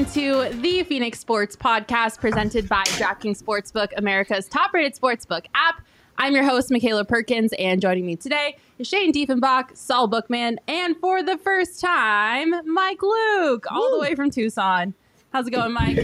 [0.00, 5.82] Into the Phoenix Sports Podcast presented by DraftKings Sportsbook, America's top rated sportsbook app.
[6.16, 10.96] I'm your host, Michaela Perkins, and joining me today is Shane Diefenbach, Saul Bookman, and
[10.96, 14.94] for the first time, Mike Luke, all the way from Tucson.
[15.34, 15.98] How's it going, Mike?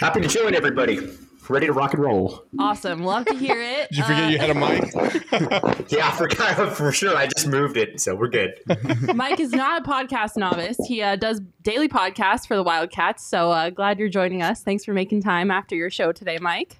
[0.00, 0.98] Happy to join everybody.
[1.48, 2.44] Ready to rock and roll.
[2.58, 3.02] Awesome.
[3.04, 3.88] Love to hear it.
[3.90, 5.90] Did you forget Uh, you had a mic?
[5.92, 7.16] Yeah, I forgot for sure.
[7.16, 8.54] I just moved it, so we're good.
[9.14, 10.76] Mike is not a podcast novice.
[10.88, 13.24] He uh, does daily podcasts for the Wildcats.
[13.24, 14.62] So uh, glad you're joining us.
[14.62, 16.78] Thanks for making time after your show today, Mike.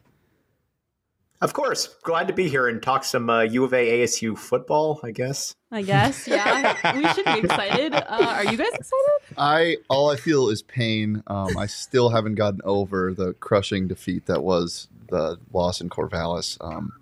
[1.41, 5.01] Of course, glad to be here and talk some uh, U of A ASU football.
[5.03, 5.55] I guess.
[5.71, 6.27] I guess.
[6.27, 6.95] Yeah.
[6.97, 7.95] we should be excited.
[7.95, 9.37] Uh, are you guys excited?
[9.37, 11.23] I all I feel is pain.
[11.27, 16.57] Um, I still haven't gotten over the crushing defeat that was the loss in Corvallis.
[16.61, 16.93] Um,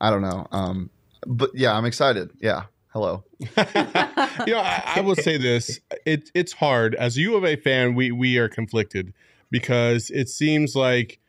[0.00, 0.90] I don't know, um,
[1.26, 2.30] but yeah, I'm excited.
[2.40, 3.24] Yeah, hello.
[3.40, 7.56] you know, I, I will say this: it, it's hard as a U of A
[7.56, 7.94] fan.
[7.94, 9.14] We we are conflicted
[9.50, 11.19] because it seems like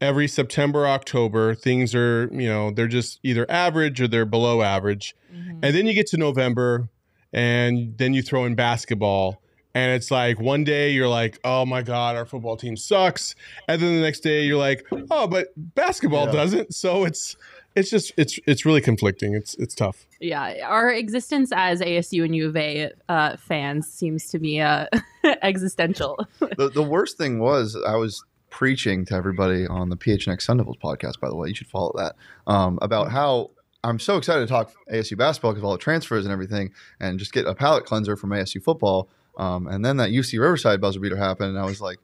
[0.00, 5.14] every September, October, things are you know they're just either average or they're below average,
[5.32, 6.88] and then you get to November,
[7.32, 9.40] and then you throw in basketball.
[9.72, 13.36] And it's like one day you're like, oh my God, our football team sucks.
[13.68, 16.32] And then the next day you're like, oh, but basketball Yeah.
[16.32, 16.74] doesn't.
[16.74, 17.36] So it's
[17.76, 19.32] it's just it's it's really conflicting.
[19.34, 20.06] It's it's tough.
[20.18, 24.86] Yeah, our existence as ASU and U of A uh, fans seems to be uh,
[25.42, 26.18] existential.
[26.40, 30.76] The the worst thing was I was preaching to everybody on the PHNX Sun Devils
[30.82, 31.20] podcast.
[31.20, 32.16] By the way, you should follow that
[32.46, 33.50] um, about how.
[33.82, 37.32] I'm so excited to talk ASU basketball because all the transfers and everything, and just
[37.32, 39.08] get a palate cleanser from ASU football.
[39.38, 41.98] Um, and then that UC Riverside buzzer beater happened, and I was like,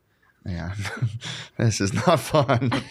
[0.47, 0.73] man,
[1.59, 2.73] this is not fun.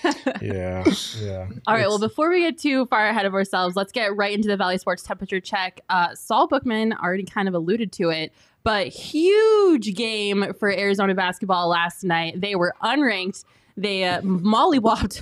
[0.41, 0.83] Yeah,
[1.21, 1.47] yeah.
[1.65, 4.47] All right, well, before we get too far ahead of ourselves, let's get right into
[4.47, 5.81] the Valley Sports temperature check.
[5.89, 8.33] Uh, Saul Bookman already kind of alluded to it,
[8.65, 12.41] but huge game for Arizona basketball last night.
[12.41, 13.45] They were unranked.
[13.77, 15.21] They uh, mollywopped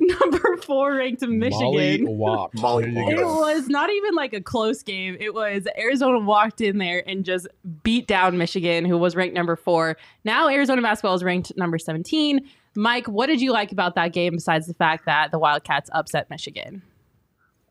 [0.00, 2.04] number four ranked Michigan.
[2.04, 2.54] Molly Wop.
[2.54, 3.50] Molly There you Wop.
[3.50, 5.16] It was not even like a close game.
[5.18, 7.48] It was Arizona walked in there and just
[7.82, 9.96] beat down Michigan, who was ranked number four.
[10.24, 12.46] Now Arizona basketball is ranked number 17.
[12.74, 16.28] Mike, what did you like about that game besides the fact that the Wildcats upset
[16.28, 16.82] Michigan?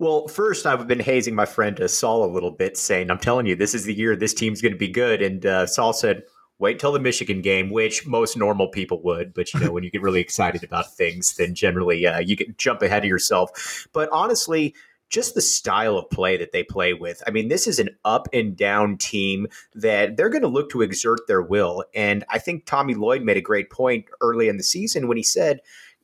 [0.01, 3.45] Well, first, I've been hazing my friend uh, Saul a little bit, saying, "I'm telling
[3.45, 6.23] you, this is the year this team's going to be good." And uh, Saul said,
[6.57, 9.31] "Wait till the Michigan game," which most normal people would.
[9.31, 12.55] But you know, when you get really excited about things, then generally uh, you can
[12.57, 13.87] jump ahead of yourself.
[13.93, 14.73] But honestly,
[15.11, 17.21] just the style of play that they play with.
[17.27, 19.45] I mean, this is an up and down team
[19.75, 21.83] that they're going to look to exert their will.
[21.93, 25.23] And I think Tommy Lloyd made a great point early in the season when he
[25.23, 25.59] said,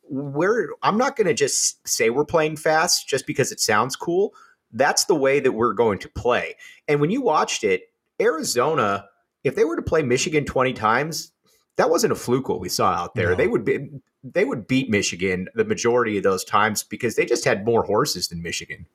[0.10, 4.34] we're I'm not going to just say we're playing fast just because it sounds cool.
[4.72, 6.56] That's the way that we're going to play.
[6.88, 7.92] And when you watched it,
[8.22, 9.08] Arizona,
[9.44, 11.32] if they were to play Michigan 20 times,
[11.78, 13.30] that wasn't a fluke what we saw out there.
[13.30, 13.36] No.
[13.36, 13.90] They would be
[14.24, 18.28] they would beat Michigan the majority of those times because they just had more horses
[18.28, 18.86] than Michigan.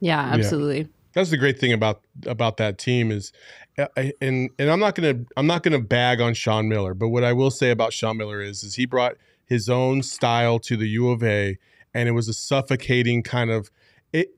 [0.00, 0.88] Yeah, absolutely.
[1.12, 3.32] That's the great thing about about that team is,
[3.78, 3.86] uh,
[4.20, 7.32] and and I'm not gonna I'm not gonna bag on Sean Miller, but what I
[7.32, 11.10] will say about Sean Miller is is he brought his own style to the U
[11.10, 11.56] of A,
[11.94, 13.70] and it was a suffocating kind of
[14.12, 14.36] it.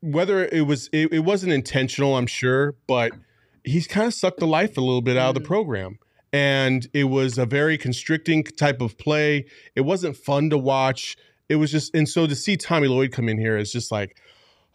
[0.00, 3.12] Whether it was it, it wasn't intentional, I'm sure, but
[3.64, 5.48] he's kind of sucked the life a little bit out of the mm-hmm.
[5.48, 5.98] program.
[6.32, 9.46] And it was a very constricting type of play.
[9.74, 11.16] It wasn't fun to watch.
[11.48, 14.16] It was just, and so to see Tommy Lloyd come in here is just like,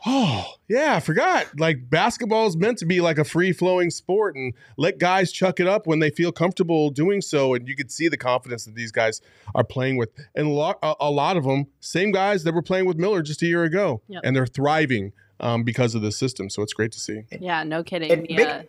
[0.06, 1.48] oh yeah, I forgot.
[1.60, 5.60] Like basketball is meant to be like a free flowing sport, and let guys chuck
[5.60, 7.54] it up when they feel comfortable doing so.
[7.54, 9.22] And you could see the confidence that these guys
[9.54, 12.62] are playing with, and a lot, a, a lot of them, same guys that were
[12.64, 14.22] playing with Miller just a year ago, Yep.
[14.24, 16.50] and they're thriving um, because of the system.
[16.50, 17.22] So it's great to see.
[17.40, 18.12] Yeah, no kidding.
[18.12, 18.62] And The, make- uh,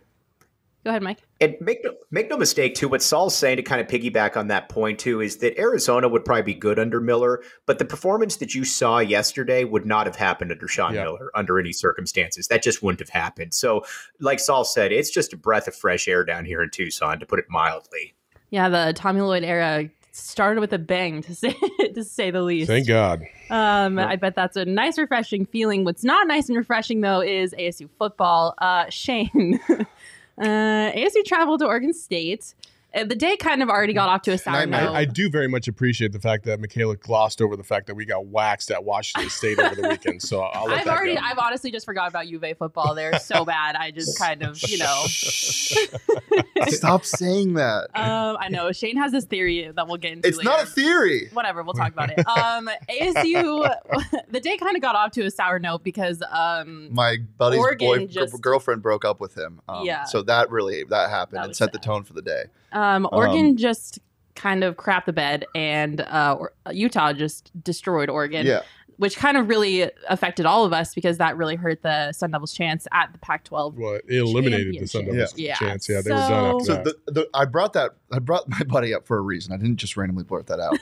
[0.86, 1.18] go ahead, Mike.
[1.40, 4.46] And make no, make no mistake, too, what Saul's saying to kind of piggyback on
[4.48, 8.36] that point, too, is that Arizona would probably be good under Miller, but the performance
[8.36, 11.02] that you saw yesterday would not have happened under Sean Yeah.
[11.02, 12.46] Miller under any circumstances.
[12.46, 13.52] That just wouldn't have happened.
[13.52, 13.84] So,
[14.20, 17.26] like Saul said, it's just a breath of fresh air down here in Tucson, to
[17.26, 18.14] put it mildly.
[18.50, 21.54] Yeah, the Tommy Lloyd era started with a bang to say
[21.94, 22.68] to say the least.
[22.68, 23.22] Thank God.
[23.50, 25.84] Um, I bet that's a nice, refreshing feeling.
[25.84, 28.54] What's not nice and refreshing though is ASU football.
[28.58, 29.60] Uh, Shane,
[30.40, 32.54] uh, ASU traveled to Oregon State.
[32.96, 34.84] Uh, the day kind of already got off to a sour Nightmare.
[34.84, 34.92] note.
[34.94, 37.94] I, I do very much appreciate the fact that Michaela glossed over the fact that
[37.94, 40.22] we got waxed at Washington State over the weekend.
[40.22, 41.20] So I'll let I've that already, go.
[41.22, 42.94] I've honestly just forgot about Juve football.
[42.94, 43.76] They're so bad.
[43.76, 45.04] I just kind of, you know.
[46.68, 47.88] Stop saying that.
[48.06, 50.28] Um, I know Shane has this theory that we'll get into.
[50.28, 50.48] it's later.
[50.48, 51.28] not a theory.
[51.32, 52.18] Whatever, we'll talk about it.
[52.26, 53.74] Um, ASU,
[54.30, 57.88] the day kind of got off to a sour note because um, My buddy's Oregon
[57.88, 59.60] boy, just- girlfriend broke up with him.
[59.68, 60.04] Um, Yeah.
[60.04, 62.44] So that really that happened That and was set the tone for the day.
[62.76, 63.98] Um, Oregon just
[64.34, 66.36] kind of crapped the bed, and uh,
[66.70, 68.44] Utah just destroyed Oregon.
[68.46, 68.60] yeah.
[68.98, 72.52] which kind of really affected all of us because that really hurt the Sun Devils'
[72.54, 73.74] chance at the Pac-12.
[73.74, 75.54] well, it eliminated the Sun Devils Yeah.
[75.56, 75.86] chance.
[75.88, 76.84] Yeah, they were done after So that.
[76.84, 79.52] the, the, I brought that I brought my buddy up for a reason.
[79.52, 80.78] I didn't just randomly blurt that out.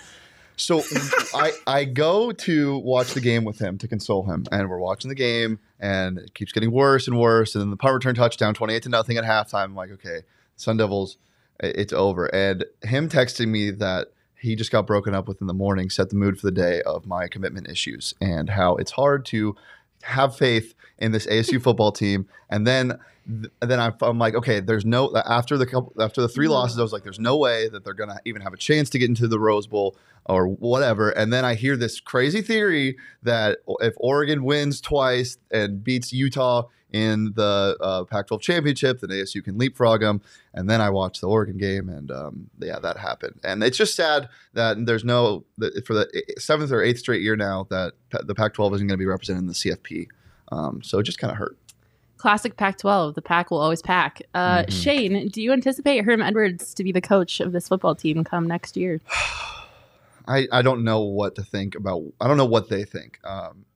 [0.56, 0.82] So
[1.34, 5.08] I I go to watch the game with him to console him, and we're watching
[5.08, 7.56] the game, and it keeps getting worse and worse.
[7.56, 9.64] And then the punt return touchdown, twenty eight to nothing at halftime.
[9.64, 10.20] I'm like, okay,
[10.54, 12.26] Sun Devils, i- it's over.
[12.26, 14.08] And him texting me that
[14.44, 16.82] he just got broken up with in the morning set the mood for the day
[16.82, 19.56] of my commitment issues and how it's hard to
[20.02, 22.28] have faith in this ASU football team.
[22.50, 26.28] And then th- then I'm, I'm like, okay, there's no after the couple after the
[26.28, 26.52] three mm-hmm.
[26.52, 28.98] losses, I was like, there's no way that they're gonna even have a chance to
[28.98, 29.96] get into the Rose Bowl
[30.26, 31.10] or whatever.
[31.10, 36.64] And then I hear this crazy theory that if Oregon wins twice and beats Utah
[36.94, 40.22] in the uh, Pac-12 championship, then ASU can leapfrog them.
[40.54, 43.40] And then I watched the Oregon game, and um, yeah, that happened.
[43.42, 45.44] And it's just sad that there's no
[45.84, 46.06] for the
[46.38, 49.46] seventh or eighth straight year now that the Pac-12 isn't going to be represented in
[49.48, 50.06] the CFP.
[50.52, 51.58] Um, so it just kind of hurt.
[52.16, 53.16] Classic Pac-12.
[53.16, 54.22] The pack will always pack.
[54.32, 54.70] Uh, Mhm.
[54.70, 58.46] Shane, do you anticipate Herm Edwards to be the coach of this football team come
[58.46, 59.00] next year?
[60.28, 62.02] I, I don't know what to think about.
[62.20, 63.18] I don't know what they think.
[63.24, 63.66] Um,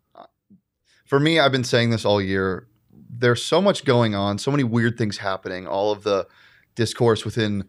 [1.04, 2.66] for me, I've been saying this all year.
[3.10, 5.66] There's so much going on, so many weird things happening.
[5.66, 6.26] All of the
[6.74, 7.64] discourse within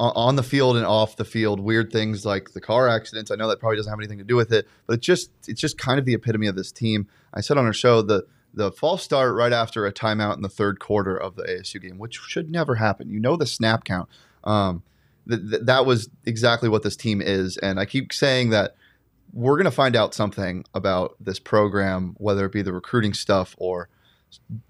[0.00, 3.30] on the field and off the field, weird things like the car accidents.
[3.30, 5.60] I know that probably doesn't have anything to do with it, but it's just it's
[5.60, 7.08] just kind of the epitome of this team.
[7.32, 8.24] I said on our show the
[8.54, 11.98] the false start right after a timeout in the third quarter of the ASU game,
[11.98, 13.10] which should never happen.
[13.10, 14.08] You know the snap count.
[14.44, 14.82] Um,
[15.28, 17.56] th- th- that was exactly what this team is.
[17.58, 18.76] And I keep saying that
[19.32, 23.56] we're going to find out something about this program, whether it be the recruiting stuff
[23.58, 23.88] or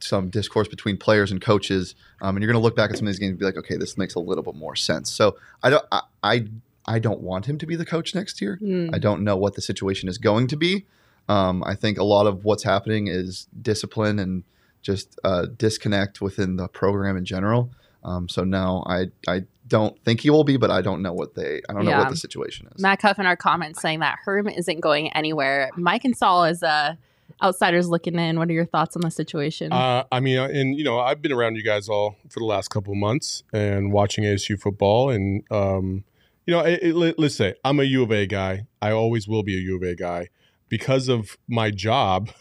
[0.01, 1.95] some discourse between players and coaches.
[2.21, 3.57] Um, and you're going to look back at some of these games and be like,
[3.57, 5.11] okay, this makes a little bit more sense.
[5.11, 6.47] So I don't, I, I,
[6.87, 8.57] I don't want him to be the coach next year.
[8.57, 8.91] Hmm.
[8.93, 10.87] I don't know what the situation is going to be.
[11.29, 14.45] Um, I think a lot of what's happening is discipline and
[14.83, 17.71] just uh, disconnect within the program in general.
[18.05, 21.35] Um, so no, I I don't think he will be, but I don't know what
[21.35, 22.83] they I don't know what the situation is.
[22.83, 25.71] Matt Cuff in our comments saying that Herm isn't going anywhere.
[25.77, 26.97] Mike and Saul as uh,
[27.43, 28.39] outsiders looking in.
[28.39, 29.73] What are your thoughts on the situation?
[29.73, 32.47] Uh, I mean, uh, and you know, I've been around you guys all for the
[32.47, 36.05] last couple of months and watching ASU football, and um,
[36.47, 38.67] you know, it, it, let- let's say I'm a U of A guy.
[38.83, 40.29] I always will be a U of A guy
[40.69, 42.31] because of my job.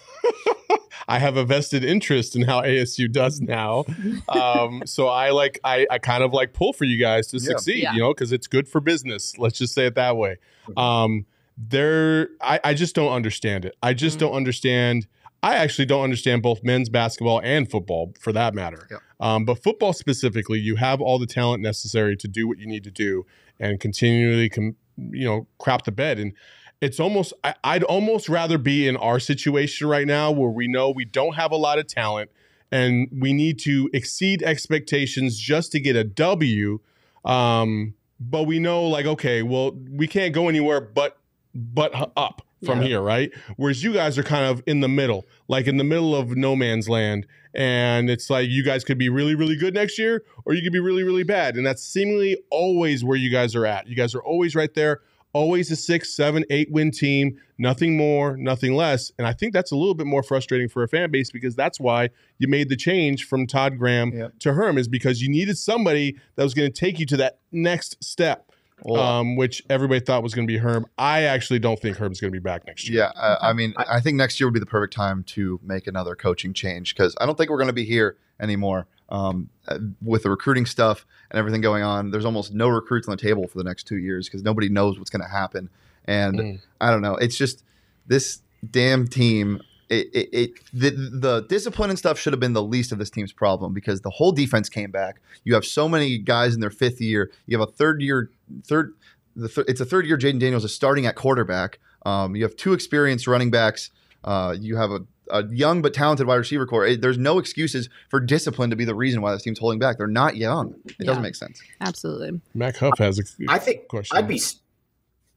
[1.06, 3.84] I have a vested interest in how ASU does now,
[4.30, 7.44] um, so I like I, I kind of like pull for you guys to Yeah.
[7.44, 7.94] succeed, Yeah.
[7.94, 9.38] you know, because it's good for business.
[9.38, 10.38] Let's just say it that way.
[10.78, 11.26] Um,
[11.58, 13.76] there, I, I just don't understand it.
[13.84, 14.22] I just Mhm.
[14.22, 15.08] don't understand.
[15.42, 18.88] I actually don't understand both men's basketball and football for that matter.
[18.90, 19.00] Yep.
[19.20, 22.84] Um, but football specifically, you have all the talent necessary to do what you need
[22.86, 23.26] to do
[23.60, 26.18] and continually, com- you know, crap the bed.
[26.18, 26.34] And
[26.82, 30.90] it's almost, I, I'd almost rather be in our situation right now where we know
[30.92, 32.32] we don't have a lot of talent
[32.72, 36.80] and we need to exceed expectations just to get a W.
[37.26, 41.18] Um, but we know, like, okay, well, we can't go anywhere but
[41.54, 42.88] but up from Yeah.
[42.88, 43.32] here, right?
[43.58, 46.56] Whereas you guys are kind of in the middle, like in the middle of no
[46.56, 47.26] man's land.
[47.54, 50.74] And it's like you guys could be really, really good next year, or you could
[50.74, 51.56] be really, really bad.
[51.56, 53.88] And that's seemingly always where you guys are at.
[53.88, 55.02] You guys are always right there,
[55.34, 59.12] always a six, seven, eight win team, nothing more, nothing less.
[59.20, 61.80] And I think that's a little bit more frustrating for a fan base because that's
[61.80, 64.40] why you made the change from Todd Graham Yep.
[64.40, 67.40] to Herm, is because you needed somebody that was going to take you to that
[67.52, 68.50] next step
[68.96, 70.86] um, which everybody thought was going to be Herm.
[70.98, 73.12] I actually don't think Herm's going to be back next year.
[73.16, 75.88] yeah, I, I mean, I think next year would be the perfect time to make
[75.88, 79.78] another coaching change because I don't think we're going to be here anymore um, uh,
[80.02, 82.12] with the recruiting stuff and everything going on.
[82.12, 84.98] There's almost no recruits on the table for the next two years because nobody knows
[84.98, 85.70] what's going to happen.
[86.06, 86.60] And Mm.
[86.82, 87.16] I don't know.
[87.16, 87.64] It's just
[88.08, 89.62] this damn team.
[90.00, 93.10] It, it, it the, the discipline and stuff should have been the least of this
[93.10, 95.22] team's problem because the whole defense came back.
[95.44, 97.32] You have so many guys in their fifth year.
[97.48, 98.30] You have a third year,
[98.64, 98.94] third
[99.36, 100.18] the th- it's a third year.
[100.18, 101.80] Jayden Daniels is starting at quarterback.
[102.06, 103.90] Um, you have two experienced running backs.
[104.24, 105.00] Uh, you have a,
[105.32, 106.86] a young but talented wide receiver corps.
[106.86, 109.98] It- there's no excuses for discipline to be the reason why this team's holding back.
[109.98, 110.76] They're not young.
[110.86, 111.06] It Yeah.
[111.08, 111.62] doesn't make sense.
[111.82, 112.42] Absolutely.
[112.54, 114.18] Mac Huff has a I think question.
[114.18, 114.42] I'd be,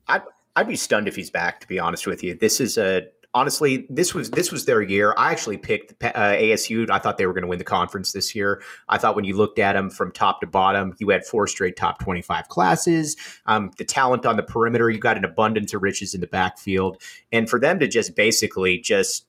[0.09, 0.23] I'd,
[0.55, 1.61] I'd be stunned if he's back.
[1.61, 5.13] To be honest with you, this is a honestly this was this was their year.
[5.19, 6.89] I actually picked uh, ASU.
[6.91, 8.63] I thought they were going to win the conference this year.
[8.89, 11.77] I thought when you looked at them from top to bottom, you had four straight
[11.77, 13.15] top twenty five classes.
[13.45, 17.01] Um, the talent on the perimeter, you got an abundance of riches in the backfield,
[17.31, 19.27] and for them to just basically just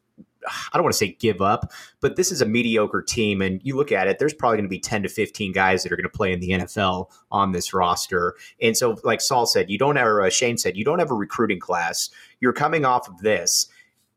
[0.47, 3.41] I don't want to say give up, but this is a mediocre team.
[3.41, 5.91] And you look at it, there's probably going to be 10 to 15 guys that
[5.91, 8.35] are going to play in the NFL on this roster.
[8.61, 11.15] And so, like Saul said, you don't ever, uh, Shane said, you don't have a
[11.15, 12.09] recruiting class.
[12.39, 13.67] You're coming off of this.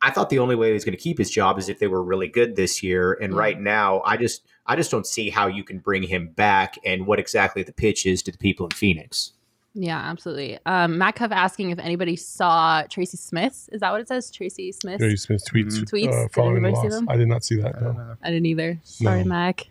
[0.02, 1.87] I thought the only way he was going to keep his job is if they
[1.87, 3.12] were really good this year.
[3.21, 3.38] And Yeah.
[3.38, 7.07] right now, I just, I just don't see how you can bring him back and
[7.07, 9.33] what exactly the pitch is to the people in Phoenix.
[9.75, 10.59] Yeah, absolutely.
[10.66, 13.69] Um, Matt Cuff asking if anybody saw Tracy Smith.
[13.73, 14.30] Is that what it says?
[14.30, 14.99] Tracy Smith?
[14.99, 15.85] Tracy Smith tweets, Mhm.
[15.90, 16.09] Tweets?
[16.09, 16.92] uh, Did the anybody see loss.
[16.95, 17.07] them?
[17.09, 17.76] I did not see that.
[17.76, 17.92] I No.
[17.92, 18.16] know.
[18.23, 18.80] I didn't either.
[18.83, 19.28] Sorry, No.
[19.28, 19.69] Mac.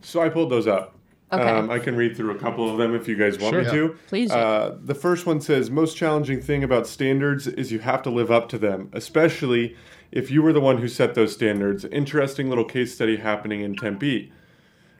[0.00, 0.94] So I pulled those up.
[1.32, 1.42] Okay.
[1.42, 3.72] Um, I can read through a couple of them if you guys want me Sure.
[3.88, 3.96] to.
[4.08, 4.36] Please do.
[4.36, 8.30] Uh, the first one says most challenging thing about standards is you have to live
[8.30, 9.74] up to them, especially
[10.12, 11.84] if you were the one who set those standards.
[11.86, 14.30] Interesting little case study happening in Tempe.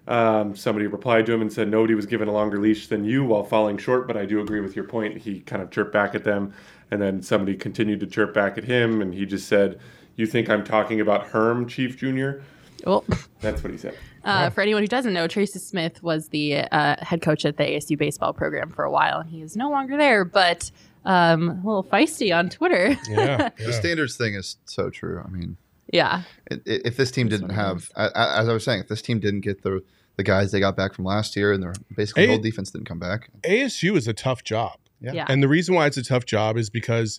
[0.06, 3.24] Um, somebody replied to him and said nobody was given a longer leash than you
[3.24, 5.18] while falling short, but I do agree with your point.
[5.18, 6.52] He kind of chirped back at them,
[6.90, 9.78] and then somebody continued to chirp back at him, and he just said,
[10.16, 12.42] "You think I'm talking about Herm, Chief Junior?"
[12.84, 13.04] Well,
[13.40, 13.94] That's what he said.
[14.24, 17.64] Uh, for anyone who doesn't know, Tracy Smith was the uh, head coach at the
[17.64, 20.70] ASU baseball program for a while, and he is no longer there, but
[21.04, 22.96] um, a little feisty on Twitter.
[23.08, 25.22] Yeah, The standards thing is so true.
[25.24, 25.56] I mean,
[25.92, 26.22] yeah.
[26.50, 28.88] i- i- if this team That's didn't have, a- a- as I was saying, if
[28.88, 29.82] this team didn't get the
[30.16, 32.70] the guys they got back from last year, and their basically Hey- the whole defense
[32.70, 33.30] didn't come back.
[33.42, 34.78] ASU is a tough job.
[35.00, 35.12] Yeah.
[35.12, 35.26] Yeah.
[35.28, 37.18] And the reason why it's a tough job is because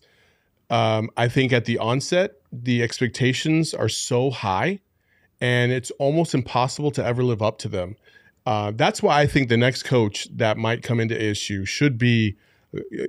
[0.70, 4.80] um, I think at the onset, the expectations are so high
[5.42, 7.96] and it's almost impossible to ever live up to them.
[8.46, 12.36] Uh, that's why I think the next coach that might come into ASU should be,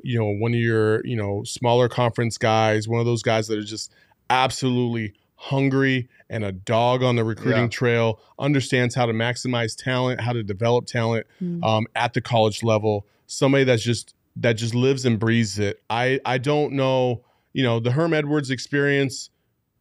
[0.02, 3.58] you know, one of your, you know, smaller conference guys, one of those guys that
[3.58, 3.92] are just
[4.30, 7.68] absolutely hungry and a dog on the recruiting Yeah.
[7.68, 11.62] trail, understands how to maximize talent, how to develop talent Mm.
[11.64, 13.06] um, at the college level.
[13.26, 15.80] Somebody that's just that just lives and breathes it.
[15.88, 17.22] I I don't know,
[17.54, 19.30] you know, the Herm Edwards experience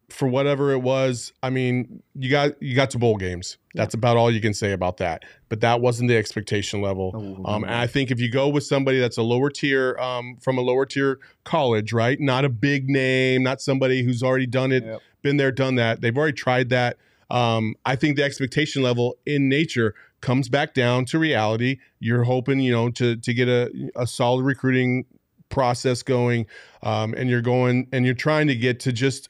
[0.09, 1.33] for whatever it was.
[1.41, 3.57] I mean, you got you got to bowl games.
[3.73, 5.23] That's about all you can say about that.
[5.49, 7.11] But that wasn't the expectation level.
[7.43, 10.37] Oh, Um, and I think if you go with somebody that's a lower tier, um,
[10.41, 12.19] from a lower tier college, right?
[12.19, 15.01] Not a big name, not somebody who's already done it, Yep.
[15.23, 16.01] been there, done that.
[16.01, 16.97] They've already tried that.
[17.29, 21.79] Um, I think the expectation level in nature comes back down to reality.
[21.99, 25.05] You're hoping, you know, to to get a, a solid recruiting
[25.49, 26.45] process going,
[26.83, 29.29] um, and you're going and you're trying to get to just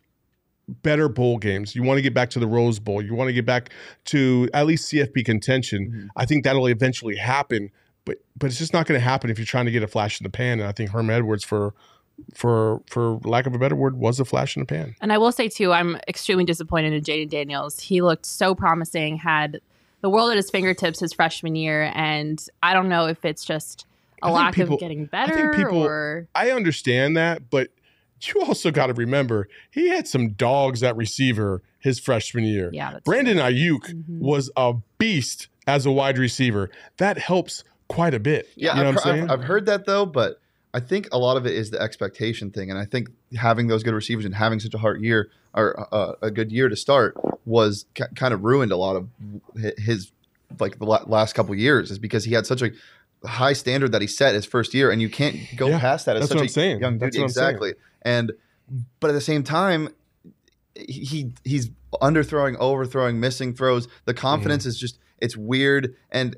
[0.67, 1.75] better bowl games.
[1.75, 3.01] You want to get back to the Rose Bowl.
[3.01, 3.69] You want to get back
[4.05, 5.91] to at least CFP contention.
[5.91, 6.07] Mhm.
[6.15, 7.69] I think that'll eventually happen,
[8.05, 10.19] but but it's just not going to happen if you're trying to get a flash
[10.19, 10.59] in the pan.
[10.59, 11.73] And I think Herm Edwards, for
[12.33, 14.95] for for lack of a better word, was a flash in the pan.
[15.01, 17.79] And I will say too, I'm extremely disappointed in Jayden Daniels.
[17.79, 19.59] He looked so promising, had
[20.01, 23.85] the world at his fingertips his freshman year, and I don't know if it's just
[24.23, 25.33] a lack people- of getting better.
[25.33, 27.69] I think people- or I understand that, but
[28.27, 32.69] you also got to remember he had some dogs at receiver his freshman year.
[32.73, 32.91] yeah.
[32.93, 34.19] That's Brandon Aiyuk Mhm.
[34.19, 36.69] was a beast as a wide receiver.
[36.97, 38.47] That helps quite a bit.
[38.55, 39.29] Yeah, you know I've, what I'm heard- saying?
[39.29, 40.39] I've, I've heard that though, but
[40.73, 43.81] I think a lot of it is the expectation thing, and I think having those
[43.83, 47.15] good receivers and having such a hard year or uh, a good year to start
[47.45, 49.07] was ca- kind of ruined a lot of
[49.77, 50.11] his
[50.59, 52.71] like the la- last couple years is because he had such a
[53.23, 56.17] high standard that he set his first year, and you can't go Yeah, past that
[56.17, 56.79] as such a I'm saying.
[56.79, 57.01] young dude.
[57.01, 57.47] That's what I'm saying.
[57.49, 58.31] exactly, and
[58.99, 59.89] but at the same time.
[60.77, 61.69] He he's
[62.01, 63.87] underthrowing, overthrowing, missing throws.
[64.03, 64.69] The confidence Mm-hmm.
[64.69, 66.35] is just it's weird, and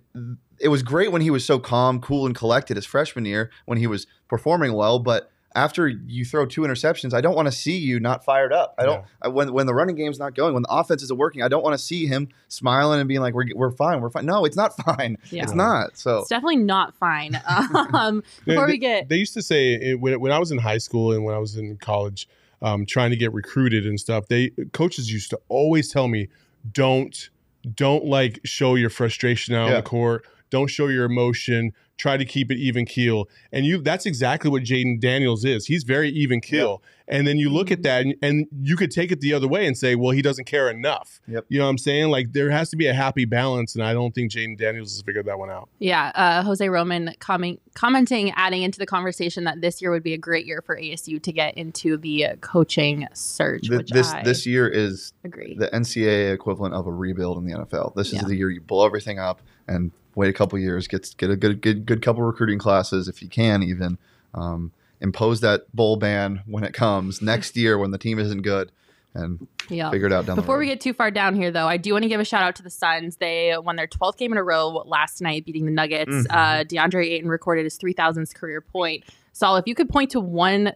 [0.60, 3.80] it was great when he was so calm, cool, and collected his freshman year when
[3.80, 5.00] he was performing well.
[5.00, 8.76] But after you throw two interceptions, I don't want to see you not fired up.
[8.78, 11.42] I don't I, when when the running game's not going, when the offense isn't working,
[11.42, 14.26] I don't want to see him smiling and being like, "We're we're fine, we're fine."
[14.26, 15.18] No, it's not fine.
[15.32, 15.44] Yeah.
[15.44, 15.98] It's not.
[15.98, 17.42] So It's definitely not fine.
[17.94, 20.58] Um, before They- we get they used to say it, when when I was in
[20.60, 22.28] high school and when I was in college,
[22.62, 24.28] um, trying to get recruited and stuff.
[24.28, 26.28] They coaches used to always tell me,
[26.72, 27.30] "Don't,
[27.76, 30.26] don't like show your frustration out on the court.
[30.50, 33.28] don't show your emotion, try to keep it even keel.
[33.52, 35.66] And you that's exactly what Jayden Daniels is.
[35.66, 36.82] He's very even keel.
[37.10, 39.66] And then you look at that and, and you could take it the other way
[39.66, 41.22] and say, well, he doesn't care enough.
[41.30, 41.46] Yep.
[41.48, 42.10] You know what I'm saying?
[42.10, 45.02] Like there has to be a happy balance, and I don't think Jayden Daniels has
[45.02, 45.70] figured that one out.
[45.80, 50.14] Yeah, uh, Jose Roman comment, commenting, adding into the conversation that this year would be
[50.14, 53.62] a great year for ASU to get into the uh, coaching search.
[53.70, 55.56] Th- which this I this year is agree.
[55.58, 57.96] the NCAA equivalent of a rebuild in the NFL.
[57.96, 58.24] This is Yeah.
[58.28, 61.62] the year you blow everything up and wait a couple years, get get a good
[61.62, 63.98] good good couple recruiting classes if you can even
[64.34, 68.72] um, impose that bowl ban when it comes next year when the team isn't good
[69.14, 69.90] and yeah.
[69.90, 70.60] figure it out down Before the road.
[70.60, 72.56] we get too far down here, though, I do want to give a shout out
[72.58, 73.18] to the Suns.
[73.18, 76.12] They won their 12th game in a row last night, beating the Nuggets.
[76.12, 76.26] Mhm.
[76.30, 79.04] Uh, DeAndre Ayton recorded his 3,000th career point.
[79.34, 80.74] Saul, if you could point to one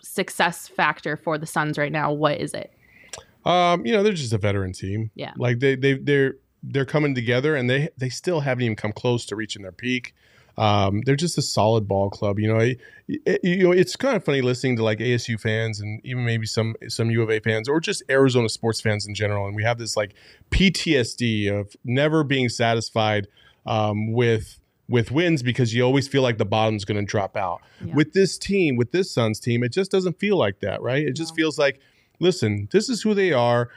[0.00, 2.72] success factor for the Suns right now, what is it?
[3.44, 5.10] Um, you know, they're just a veteran team.
[5.14, 5.32] Yeah.
[5.36, 9.26] Like they they they're they're coming together and they they still haven't even come close
[9.26, 10.14] to reaching their peak.
[10.58, 12.38] Um, they're just a solid ball club.
[12.38, 12.78] You know, it,
[13.08, 16.46] it- you know, it's kind of funny listening to like ASU fans and even maybe
[16.46, 19.46] some some U of A fans or just Arizona sports fans in general.
[19.46, 20.12] And we have this like
[20.50, 23.26] PTSD of never being satisfied
[23.66, 27.62] um, with with wins because you always feel like the bottom's going to drop out.
[27.84, 27.94] Yeah.
[27.94, 31.02] With this team, with this Suns team, it just doesn't feel like that, right?
[31.06, 31.80] It just feels like,
[32.20, 33.70] listen, this is who they are.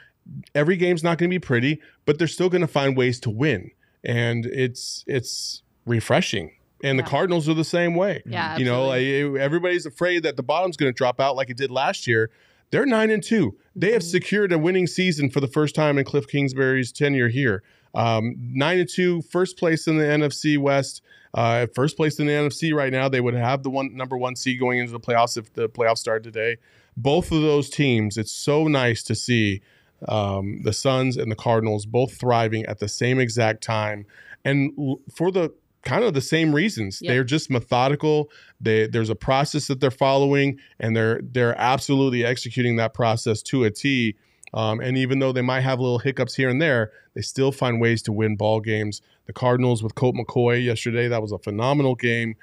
[0.54, 3.30] Every game's not going to be pretty, but they're still going to find ways to
[3.30, 3.72] win,
[4.04, 6.52] and it's it's refreshing.
[6.84, 7.04] And Yeah.
[7.04, 8.22] the Cardinals are the same way.
[8.26, 9.04] Yeah, you know, like
[9.40, 12.30] everybody's afraid that the bottom's going to drop out like it did last year.
[12.72, 13.56] They're nine and two.
[13.76, 14.12] They have Mhm.
[14.12, 17.64] secured a winning season for the first time in Cliff Kingsbury's tenure here.
[17.94, 21.02] Um, nine and two, first place in the NFC West.
[21.34, 23.08] Uh, first place in the NFC right now.
[23.10, 26.00] They would have the one number one seed going into the playoffs if the playoffs
[26.00, 26.58] started today.
[26.98, 29.62] Both of those teams, it's so nice to see
[30.08, 34.06] um, the Suns and the Cardinals both thriving at the same exact time,
[34.44, 37.00] and l- for the kind of the same reasons.
[37.02, 37.10] Yep.
[37.10, 38.30] They're just methodical.
[38.60, 43.64] They, there's a process that they're following, and they're they're absolutely executing that process to
[43.64, 44.16] a T.
[44.54, 47.82] Um, and even though they might have little hiccups here and there, they still find
[47.82, 49.02] ways to win ball games.
[49.26, 52.36] The Cardinals with Colt McCoy yesterday, that was a phenomenal game.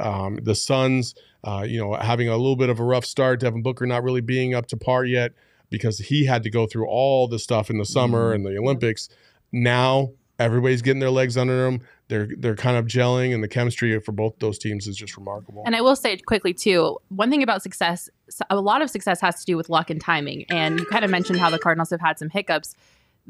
[0.00, 3.40] Um, the Suns, uh, you know, having a little bit of a rough start.
[3.40, 5.32] Devin Booker not really being up to par yet
[5.70, 8.46] because he had to go through all the stuff in the summer mm-hmm.
[8.46, 9.08] and the Olympics.
[9.52, 10.10] Now
[10.40, 11.82] everybody's getting their legs under them.
[12.08, 15.62] They're they're kind of gelling, and the chemistry for both those teams is just remarkable.
[15.64, 18.08] And I will say quickly too, one thing about success,
[18.48, 20.46] a lot of success has to do with luck and timing.
[20.50, 22.74] And you kind of mentioned how the Cardinals have had some hiccups.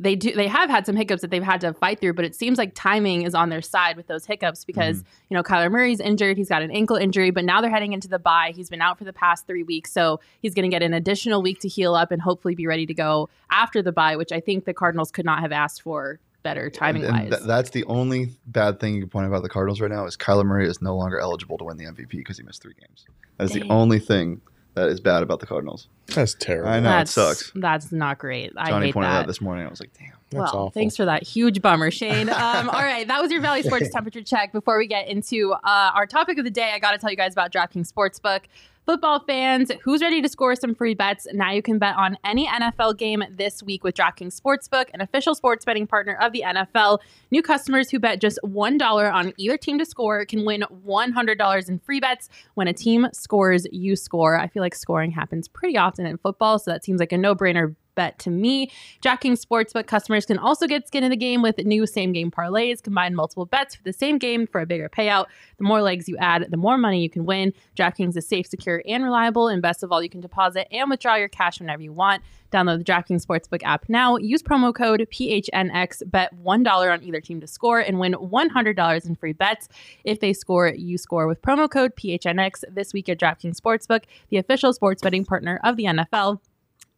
[0.01, 2.35] They do they have had some hiccups that they've had to fight through, but it
[2.35, 5.09] seems like timing is on their side with those hiccups because, mm-hmm.
[5.29, 8.09] you know, Kyler Murray's injured, he's got an ankle injury, but now they're heading into
[8.09, 8.53] the bye.
[8.57, 11.43] He's been out for the past 3 weeks, so he's going to get an additional
[11.43, 14.41] week to heal up and hopefully be ready to go after the bye, which I
[14.41, 17.29] think the Cardinals could not have asked for better timing wise.
[17.29, 20.17] th- that's the only bad thing you can point about the Cardinals right now is
[20.17, 23.05] Kyler Murray is no longer eligible to win the MVP because he missed three games.
[23.37, 23.69] That is Dang.
[23.69, 24.41] the only thing
[24.75, 25.89] that is bad about the Cardinals.
[26.07, 26.71] That's terrible.
[26.71, 27.53] I know it sucks.
[27.55, 28.53] That's not great.
[28.57, 29.21] I Johnny hate pointed that.
[29.21, 29.67] out this morning.
[29.67, 30.13] I was like, damn.
[30.31, 30.71] That's well, awful.
[30.71, 32.29] thanks for that huge bummer, Shane.
[32.41, 34.53] Um, all right, that was your Valley Sports temperature check.
[34.53, 37.17] Before we get into uh, our topic of the day, I got to tell you
[37.17, 38.43] guys about DraftKings Sportsbook.
[38.87, 41.27] Football fans, who's ready to score some free bets?
[41.33, 45.35] Now you can bet on any NFL game this week with DraftKings Sportsbook, an official
[45.35, 46.99] sports betting partner of the NFL.
[47.31, 51.79] New customers who bet just $1 on either team to score can win $100 in
[51.79, 52.31] free bets.
[52.55, 54.37] When a team scores, you score.
[54.37, 57.35] I feel like scoring happens pretty often in football, so that seems like a no
[57.35, 58.71] brainer bet to me.
[59.03, 62.83] DraftKings Sportsbook customers can also get skin in the game with new same game parlays,
[62.83, 65.27] combine multiple bets for the same game for a bigger payout.
[65.59, 67.53] The more legs you add, the more money you can win.
[67.77, 69.49] DraftKings is safe, secure, and reliable.
[69.49, 72.23] And best of all, you can deposit and withdraw your cash whenever you want.
[72.51, 74.17] Download the DraftKings Sportsbook app now.
[74.17, 76.11] Use promo code PHNX.
[76.11, 79.69] Bet $1 on either team to score and win $100 in free bets.
[80.05, 84.39] If they score, you score with promo code PHNX this week at DraftKings Sportsbook, the
[84.39, 86.41] official sports betting partner of the NFL.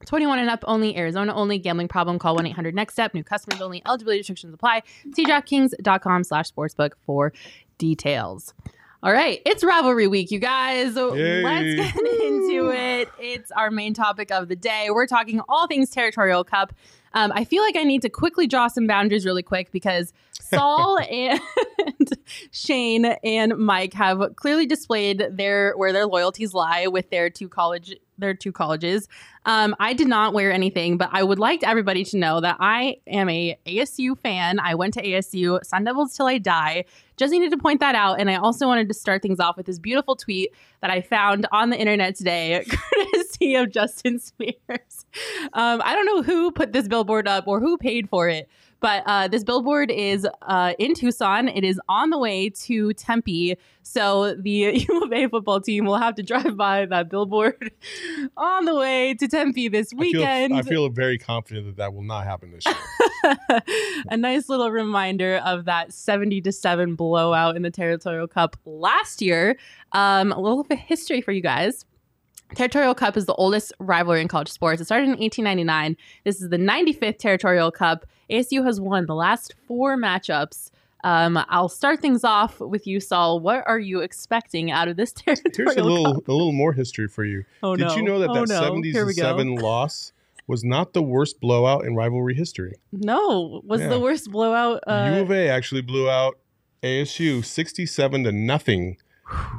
[0.06, 4.20] 21 and up only, Arizona only, gambling problem, call 1-800-NEXT STEP, new customers only, eligibility
[4.20, 4.82] restrictions apply.
[5.14, 7.32] See DraftKings.com slash sportsbook for
[7.78, 8.54] details.
[9.04, 10.94] All right, it's rivalry week, you guys.
[10.94, 11.42] Yay.
[11.42, 13.08] Let's get into it.
[13.18, 14.90] It's our main topic of the day.
[14.90, 16.72] We're talking all things Territorial Cup.
[17.14, 20.98] Um, I feel like I need to quickly draw some boundaries really quick because Saul
[21.10, 21.40] and
[22.52, 27.94] Shane and Mike have clearly displayed their where their loyalties lie with their two college
[28.18, 29.08] their two colleges.
[29.44, 32.98] Um, I did not wear anything, but I would like everybody to know that I
[33.06, 34.60] am a ASU fan.
[34.60, 36.84] I went to ASU, Sun Devils till I die.
[37.16, 38.20] Just needed to point that out.
[38.20, 41.46] And I also wanted to start things off with this beautiful tweet that I found
[41.52, 45.06] on the internet today, courtesy of Justin Spears.
[45.52, 48.48] Um, I don't know who put this billboard up or who paid for it,
[48.82, 51.48] but uh, this billboard is uh, in Tucson.
[51.48, 53.56] It is on the way to Tempe.
[53.82, 54.50] So the
[54.88, 57.72] U of A football team will have to drive by that billboard
[58.36, 60.52] on the way to Tempe this weekend.
[60.52, 63.36] I feel, I feel very confident that that will not happen this year.
[64.10, 69.22] a nice little reminder of that 70 to 7 blowout in the Territorial Cup last
[69.22, 69.56] year.
[69.92, 71.86] Um, a little bit of history for you guys.
[72.54, 74.80] Territorial Cup is the oldest rivalry in college sports.
[74.82, 75.96] It started in 1899.
[76.24, 78.04] This is the 95th Territorial Cup.
[78.30, 80.70] ASU has won the last four matchups.
[81.04, 83.40] Um, I'll start things off with you, Saul.
[83.40, 86.28] What are you expecting out of this Territorial Here's a little Cup?
[86.28, 87.44] a little more history for you.
[87.62, 87.96] Oh, Did no.
[87.96, 88.60] you know that Oh, that no.
[88.62, 89.22] 70 Here we go.
[89.22, 90.12] 7 loss
[90.46, 92.74] was not the worst blowout in rivalry history?
[92.92, 93.88] No, was Yeah.
[93.88, 94.80] the worst blowout.
[94.86, 96.38] Uh, U of A actually blew out
[96.82, 98.96] ASU 67 to nothing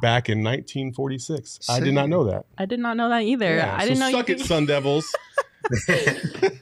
[0.01, 1.69] back in 1946.
[1.69, 2.45] I did not know that.
[2.57, 3.55] I did not know that either.
[3.55, 5.05] Yeah, I so didn't know suck you it, could- Sun Devils.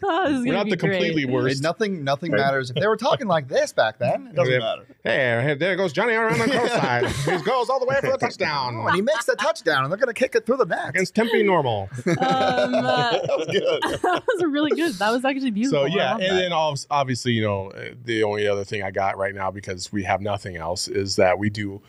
[0.04, 1.34] Oh, this is We're gonna not be the completely great.
[1.34, 1.64] worst.
[1.64, 2.70] nothing, nothing matters.
[2.70, 4.60] If they were talking like this back then, it doesn't Yeah.
[4.60, 4.86] matter.
[5.04, 7.06] Hey, there goes Johnny around the coastline.
[7.40, 9.92] he goes all the way for the Oh, and touchdown he makes the touchdown, and
[9.92, 10.90] they're going to kick it through the net.
[10.90, 11.90] against Tempe Normal.
[12.06, 13.82] Um, uh, that was good.
[14.02, 14.94] that was really good.
[14.96, 15.82] That was actually beautiful.
[15.82, 16.50] So yeah, and that.
[16.50, 20.04] then obviously, you know, uh, the only other thing I got right now because we
[20.04, 21.82] have nothing else is that we do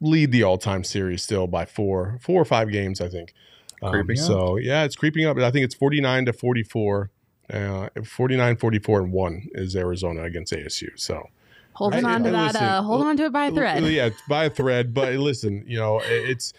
[0.00, 3.34] lead the all-time series still by four, four or five games, I think.
[3.82, 4.16] Um, up.
[4.16, 5.36] so yeah, it's creeping up.
[5.38, 7.10] I think it's 49 to 44.
[7.52, 10.88] Uh, 49 44 and 1 is Arizona against ASU.
[10.96, 11.26] So
[11.72, 13.82] holding I- on to I- that, listen, uh, holding on to it by a thread.
[13.84, 14.94] Yeah, by a thread.
[14.94, 16.52] But listen, you know, it- it's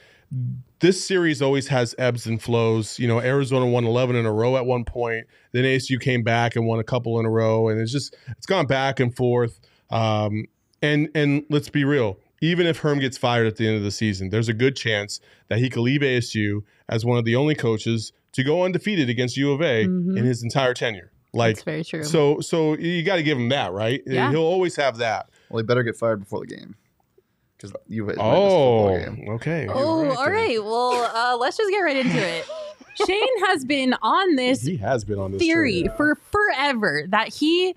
[0.80, 2.98] this series always has ebbs and flows.
[3.00, 5.28] You know, Arizona won 11 in a row at one point.
[5.52, 8.46] Then ASU came back and won a couple in a row, and it's just it's
[8.46, 9.60] gone back and forth.
[9.92, 10.46] Um,
[10.82, 12.18] and and let's be real.
[12.42, 15.20] Even if Herm gets fired at the end of the season, there's a good chance
[15.48, 19.38] that he could leave ASU as one of the only coaches to go undefeated against
[19.38, 20.18] U of A Mhm.
[20.18, 21.12] in his entire tenure.
[21.34, 22.04] Like That's very true.
[22.04, 24.02] so, so you got to give him that, right?
[24.06, 24.30] Yeah.
[24.32, 25.30] He'll always have that.
[25.50, 26.76] Well, he better get fired before the game
[27.58, 28.12] because you.
[28.18, 29.30] Oh, game.
[29.30, 29.68] okay.
[29.70, 30.34] oh, You're all then.
[30.34, 30.64] right.
[30.64, 32.46] Well, uh, let's just get right into it.
[33.08, 35.94] Shane has been on this He has been on this theory train.
[35.96, 37.76] for forever that he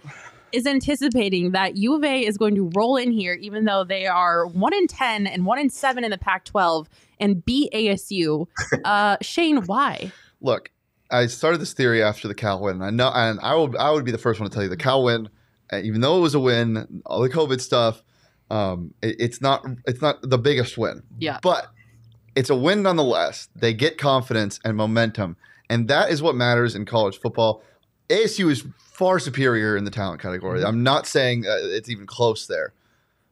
[0.55, 4.07] is anticipating that U of A is going to roll in here, even though they
[4.07, 6.87] are one in ten and one in seven in the Pac-12,
[7.21, 8.47] and beat ASU.
[8.85, 10.12] Uh, Shane, why?
[10.40, 10.71] Look,
[11.11, 12.83] I started this theory after the Cal win.
[12.83, 13.77] I know, and I will.
[13.79, 15.29] I would be the first one to tell you the Cal win,
[15.73, 18.03] uh, even though it was a win, all the COVID stuff.
[18.51, 19.64] Um, it- it's not.
[19.87, 21.03] It's not the biggest win.
[21.19, 21.38] Yeah.
[21.43, 21.69] but
[22.37, 23.49] it's a win nonetheless.
[23.55, 25.37] They get confidence and momentum,
[25.71, 27.62] and that is what matters in college football.
[28.11, 30.64] ASU is far superior in the talent category.
[30.64, 32.72] I'm not saying uh, it's even close there,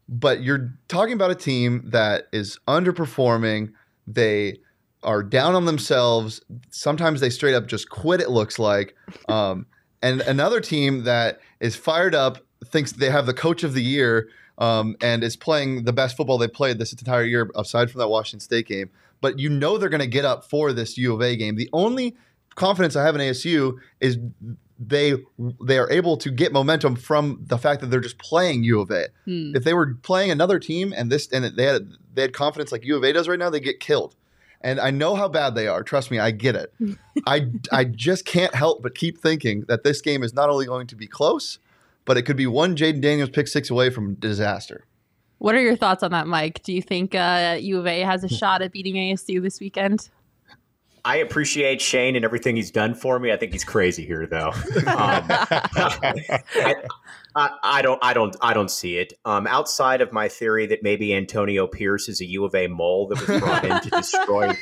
[0.08, 3.72] but you're talking about a team that is underperforming.
[4.06, 4.58] They
[5.04, 6.42] are down on themselves.
[6.70, 8.20] Sometimes they straight up just quit.
[8.20, 8.96] It looks like,
[9.28, 9.66] um,
[10.02, 14.28] and another team that is fired up thinks they have the coach of the year
[14.58, 18.08] um, and is playing the best football they played this entire year, aside from that
[18.08, 18.90] Washington State game.
[19.20, 21.54] But you know they're going to get up for this U of A game.
[21.54, 22.16] The only
[22.56, 24.18] confidence I have in ASU is
[24.88, 25.14] they
[25.64, 28.90] they are able to get momentum from the fact that they're just playing U of
[28.90, 29.08] A.
[29.24, 29.54] Hmm.
[29.54, 32.84] If they were playing another team and this and they had they had confidence like
[32.84, 34.16] U of A does right now, they get killed.
[34.60, 35.82] And I know how bad they are.
[35.82, 36.72] Trust me, I get it.
[37.26, 40.86] I I just can't help but keep thinking that this game is not only going
[40.88, 41.58] to be close,
[42.04, 44.84] but it could be one Jayden Daniels pick six away from disaster.
[45.38, 46.62] What are your thoughts on that, Mike?
[46.62, 50.08] Do you think uh, U of A has a shot at beating ASU this weekend?
[51.04, 53.32] I appreciate Shane and everything he's done for me.
[53.32, 54.52] I think he's crazy here, though.
[54.86, 56.74] Um, I,
[57.34, 59.14] I, I don't, I don't, I don't see it.
[59.24, 63.08] Um, outside of my theory that maybe Antonio Pierce is a U of A mole
[63.08, 64.52] that was brought in to destroy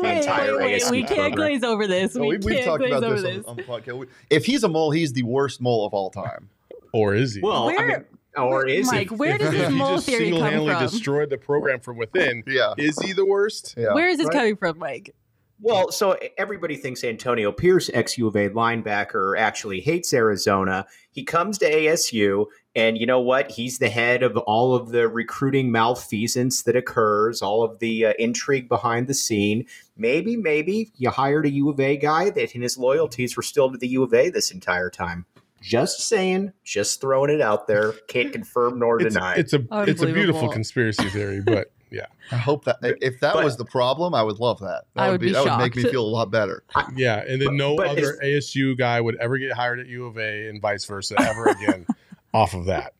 [0.00, 1.32] the entire ASU we can't program.
[1.32, 2.12] glaze over this.
[2.12, 3.44] So we, we, we've can't talked glaze about over this, this.
[3.46, 4.06] On, on the podcast.
[4.30, 6.48] If he's a mole, he's the worst mole of all time.
[6.92, 7.40] Or is he?
[7.40, 8.04] Well, I mean,
[8.36, 9.16] or is Mike, he?
[9.16, 10.82] where does if this mole just theory come single-handedly from?
[10.82, 12.74] destroyed the program from within, Yeah.
[12.78, 13.74] is he the worst?
[13.76, 13.92] Yeah.
[13.94, 14.34] Where is this Right.
[14.34, 15.14] coming from, Mike?
[15.62, 20.86] Well, so everybody thinks Antonio Pierce, ex U of A linebacker, actually hates Arizona.
[21.10, 23.50] He comes to ASU, and you know what?
[23.50, 28.12] He's the head of all of the recruiting malfeasance that occurs, all of the uh,
[28.18, 29.66] intrigue behind the scene.
[29.98, 33.70] Maybe, maybe you hired a U of A guy that in his loyalties were still
[33.70, 35.26] to the U of A this entire time.
[35.60, 37.92] Just saying, just throwing it out there.
[38.08, 39.34] Can't confirm nor deny.
[39.34, 43.44] it's a it's a beautiful conspiracy theory, but Yeah, I hope that if that But-
[43.44, 44.84] was the problem, I would love that.
[44.94, 46.62] That I would would be, be that would make me feel a lot better.
[46.96, 50.16] yeah, and then no But other ASU guy would ever get hired at U of
[50.18, 51.86] A, and vice versa, ever again,
[52.34, 52.94] off of that.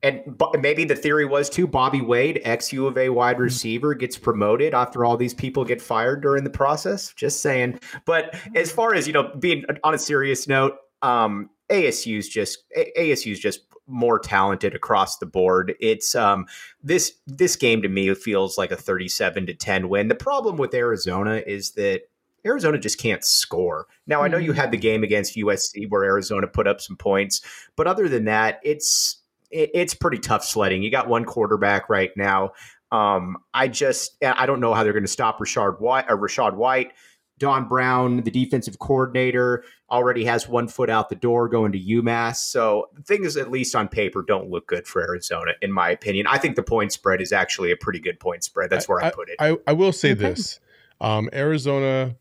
[0.00, 3.94] And bo- maybe the theory was too Bobby Wade, ex U of A wide receiver,
[3.94, 7.12] gets promoted after all these people get fired during the process.
[7.14, 7.80] Just saying.
[8.04, 12.92] But as far as you know, being on a serious note, um, ASU's just A-
[12.96, 15.74] ASU's just more talented across the board.
[15.80, 16.46] It's um,
[16.82, 20.08] this this game to me feels like a thirty-seven to ten win.
[20.08, 22.02] The problem with Arizona is that
[22.46, 23.86] Arizona just can't score.
[24.06, 27.40] Now I know you had the game against USC where Arizona put up some points,
[27.76, 29.18] but other than that, it's
[29.50, 30.82] it, it's pretty tough sledding.
[30.82, 32.52] You got one quarterback right now.
[32.90, 36.54] Um, I just I don't know how they're going to stop Rashard White or Rachaad
[36.54, 36.92] White.
[37.38, 42.36] Don Brown, the defensive coordinator, already has one foot out the door going to UMass.
[42.36, 46.26] So things, at least on paper, don't look good for Arizona, in my opinion.
[46.26, 48.70] I think the point spread is actually a pretty good point spread.
[48.70, 49.36] That's where I, put it.
[49.38, 50.20] I, I will say Okay.
[50.30, 50.60] this:
[51.00, 52.16] um, Arizona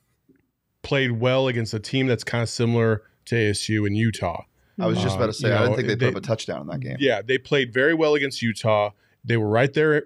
[0.84, 4.44] played well against a team that's kind of similar to ASU and Utah.
[4.80, 6.08] I was just Uh, about to say, you I didn't know, think they put they-
[6.10, 6.98] up a touchdown in that game.
[7.00, 8.92] Yeah, they played very well against Utah.
[9.26, 10.04] They were right there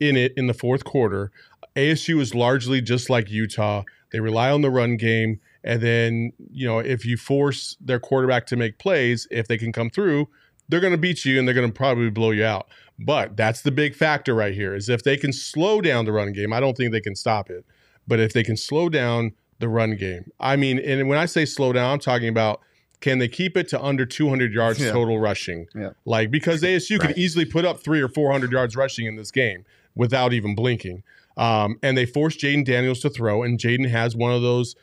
[0.00, 1.30] in it in the fourth quarter.
[1.76, 3.82] ASU is largely just like Utah.
[4.12, 8.46] They rely on the run game, and then you know if you force their quarterback
[8.46, 10.28] to make plays, if they can come through,
[10.68, 12.68] they're going to beat you and they're going to probably blow you out.
[12.98, 16.32] But that's the big factor right here is if they can slow down the run
[16.32, 16.52] game.
[16.52, 17.64] I don't think they can stop it,
[18.06, 21.44] but if they can slow down the run game, I mean, and when I say
[21.44, 22.60] slow down, I'm talking about
[23.00, 24.92] can they keep it to under 200 yards Yeah.
[24.92, 25.66] total rushing?
[25.74, 25.90] Yeah.
[26.04, 27.08] Like because ASU Right.
[27.08, 29.64] could easily put up three or 400 yards rushing in this game
[29.96, 31.02] without even blinking.
[31.36, 34.76] Um, and they forced Jayden Daniels to throw, and Jayden has one of those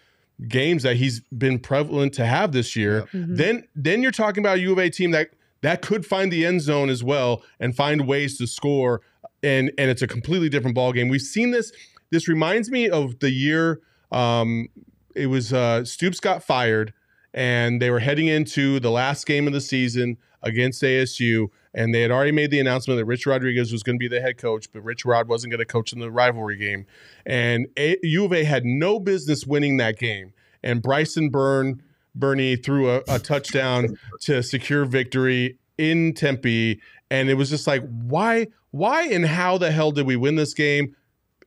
[0.48, 3.04] games that he's been prevalent to have this year.
[3.14, 3.38] Mhm.
[3.38, 5.30] Then then you're talking about a U of A team that
[5.62, 9.02] that could find the end zone as well and find ways to score
[9.44, 11.10] and and it's a completely different ball game.
[11.10, 11.72] We've seen this
[12.10, 14.68] this reminds me of the year um
[15.16, 16.92] it was uh Stoops got fired
[17.34, 22.02] and they were heading into the last game of the season against ASU and they
[22.02, 24.72] had already made the announcement that Rich Rodriguez was going to be the head coach,
[24.72, 26.86] but Rich Rod wasn't going to coach in the rivalry game.
[27.26, 30.34] And a- U of A had no business winning that game.
[30.64, 31.82] And Bryson Byrne
[32.14, 37.82] Bernie threw a, a touchdown to secure victory in Tempe, and it was just like,
[37.88, 40.96] why, why, and how the hell did we win this game?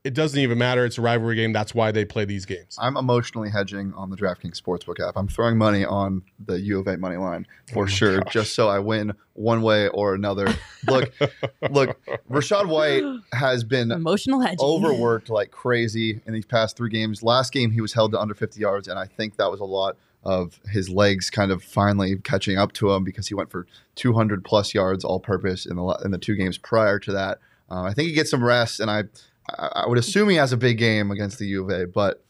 [0.04, 0.84] It doesn't even matter.
[0.84, 1.54] It's a rivalry game.
[1.54, 2.76] That's why they play these games.
[2.78, 5.14] I'm emotionally hedging on the DraftKings Sportsbook app.
[5.16, 8.32] I'm throwing money on the U of A money line for Oh sure, gosh.
[8.32, 10.54] just so I win one way or another.
[10.86, 11.10] Look,
[11.70, 11.98] look,
[12.30, 14.58] Rachaad White has been Emotional hedging.
[14.60, 17.22] overworked like crazy in these past three games.
[17.22, 19.64] Last game, he was held to under 50 yards, and I think that was a
[19.64, 23.66] lot of his legs kind of finally catching up to him because he went for
[23.94, 27.38] 200 plus yards all purpose in the in the two games prior to that.
[27.70, 29.04] Uh, I think he gets some rest, and I
[29.50, 32.24] I I would assume he has a big game against the U of A, but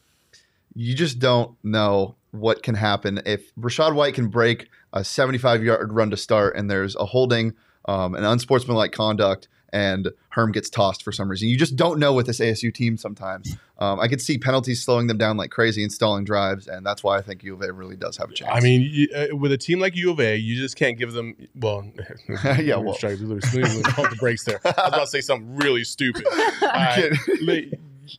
[0.74, 3.22] you just don't know what can happen.
[3.24, 7.54] If Rachaad White can break a 75 yard run to start, and there's a holding,
[7.84, 11.48] um, an unsportsmanlike conduct, and Herm gets tossed for some reason.
[11.48, 13.56] You just don't know with this ASU team sometimes.
[13.80, 17.02] Um, I could see penalties slowing them down like crazy and stalling drives, and that's
[17.02, 18.52] why I think U of A really does have a chance.
[18.54, 21.12] I mean, you, uh, with a team like U of A, you just can't give
[21.12, 21.34] them.
[21.56, 21.90] Well,
[22.62, 22.94] Yeah, well.
[22.94, 24.60] strike, hold the brakes there.
[24.64, 26.24] I was about to say something really stupid.
[26.62, 27.10] Uh,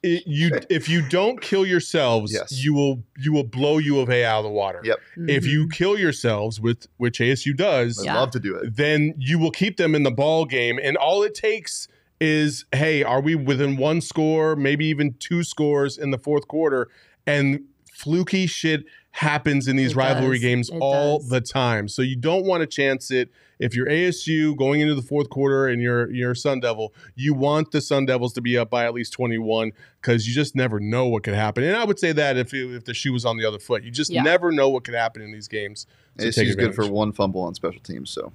[0.04, 2.64] it- you, if you don't kill yourselves, Yes.
[2.64, 4.82] you will you will blow U of A out of the water.
[4.84, 5.00] Yep.
[5.28, 5.72] If you mm-hmm.
[5.72, 8.20] kill yourselves, with which ASU does, I'd Yeah.
[8.20, 8.76] love to do it.
[8.76, 10.80] then you will keep them in the ball game.
[10.82, 11.88] And all it takes
[12.20, 16.88] is, hey, are we within one score, maybe even two scores in the fourth quarter?
[17.28, 20.44] And fluky shit happens in these It rivalry does.
[20.44, 21.30] games It all does.
[21.30, 21.88] the time.
[21.88, 23.30] So you don't want to chance it.
[23.60, 27.72] If you're ASU going into the fourth quarter and you're you're Sun Devil, you want
[27.72, 31.08] the Sun Devils to be up by at least 21 because you just never know
[31.08, 31.64] what could happen.
[31.64, 33.92] And I would say that if if the shoe was on the other foot, you
[33.92, 34.24] just Yeah.
[34.24, 35.88] never know what could happen in these games.
[36.20, 38.32] So take ASU's good for one fumble on special teams, so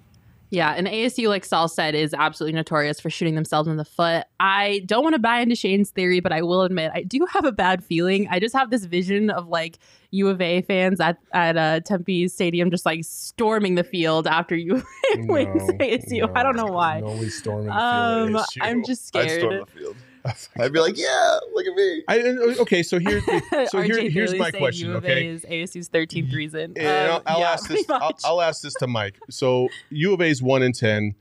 [0.53, 4.25] Yeah, and ASU, like Saul said, is absolutely notorious for shooting themselves in the foot.
[4.41, 7.45] I don't want to buy into Shane's theory, but I will admit I do have
[7.45, 8.27] a bad feeling.
[8.29, 9.79] I just have this vision of like
[10.11, 14.57] U of A fans at at uh, Tempe Stadium just like storming the field after
[14.57, 14.85] U of
[15.15, 16.33] A wins No, ASU.
[16.37, 16.99] I don't know why.
[17.01, 18.41] No, we storming the Um, field.
[18.41, 18.59] at ASU.
[18.63, 19.67] I'm just I'd storm scared.
[19.69, 19.97] the field.
[20.59, 22.02] I'd be like, yeah, look at me.
[22.09, 24.88] I, uh, okay, so here's the, so here, RJ here's my question.
[24.90, 26.72] U of Okay, A is ASU's 13th reason.
[26.76, 27.85] and I'll, Um, I'll yeah, ask this.
[27.88, 28.18] I'll.
[28.24, 29.18] I'll ask this to Mike.
[29.30, 31.14] So U of A is one in ten.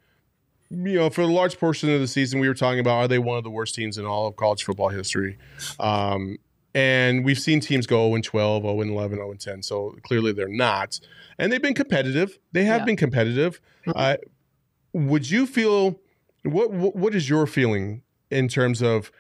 [0.72, 3.18] You know, for a large portion of the season, we were talking about are they
[3.18, 5.38] one of the worst teams in all of college football history?
[5.80, 6.38] Um,
[6.76, 9.64] and we've seen teams go 0 and 12, 0 and 11, 0 and 10.
[9.64, 11.00] So clearly they're not.
[11.40, 12.38] And they've been competitive.
[12.52, 12.86] They have Yeah.
[12.86, 13.60] been competitive.
[13.88, 14.18] Uh,
[14.94, 16.00] would you feel
[16.44, 19.12] what, what what is your feeling in terms of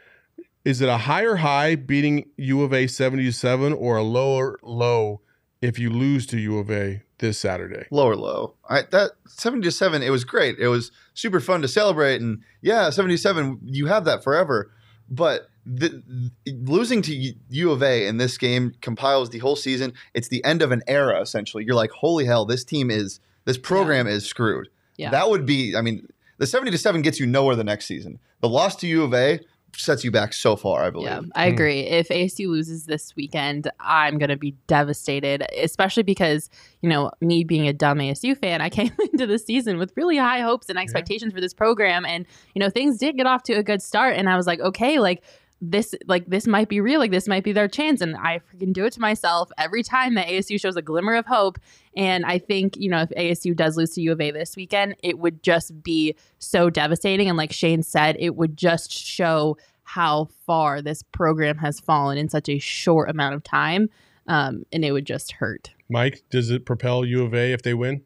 [0.66, 5.22] is it a higher high beating U of A 77 or a lower low
[5.62, 7.86] if you lose to U of A this Saturday?
[7.92, 8.56] Lower low.
[8.70, 10.58] I, that 77, it was great.
[10.60, 12.22] It was super fun to celebrate.
[12.22, 14.72] And yeah, 77, you have that forever.
[15.10, 16.04] But the,
[16.46, 19.94] the, losing to U of A in this game compiles the whole season.
[20.14, 21.64] It's the end of an era, essentially.
[21.64, 24.14] You're like, holy hell, this team is, this program yeah.
[24.14, 24.70] is screwed.
[24.98, 25.12] Yeah.
[25.12, 26.08] That would be, I mean,
[26.40, 28.20] the 70 to 7 gets you nowhere the next season.
[28.42, 29.40] The loss to U of A
[29.76, 31.10] sets you back so far, I believe.
[31.10, 31.54] Yeah, I hmm.
[31.54, 31.84] agree.
[31.84, 31.92] Mm.
[31.92, 36.50] If ASU loses this weekend, I'm going to be devastated, especially because,
[36.82, 40.18] you know, me being a dumb ASU fan, I came into the season with really
[40.18, 41.38] high hopes and expectations yeah.
[41.38, 42.06] for this program.
[42.06, 42.26] And,
[42.56, 44.16] you know, things did get off to a good start.
[44.16, 45.24] And I was like, okay, like,
[45.62, 48.72] this like this might be real like this might be their chance and i freaking
[48.72, 51.60] do it to myself every time that asu shows a glimmer of hope
[51.98, 54.96] and i think you know if asu does lose to u of a this weekend
[55.04, 60.30] it would just be so devastating and like shane said it would just show how
[60.46, 63.90] far this program has fallen in such a short amount of time
[64.28, 65.72] um, and it would just hurt.
[65.90, 68.04] Mike does it propel u of a if they win?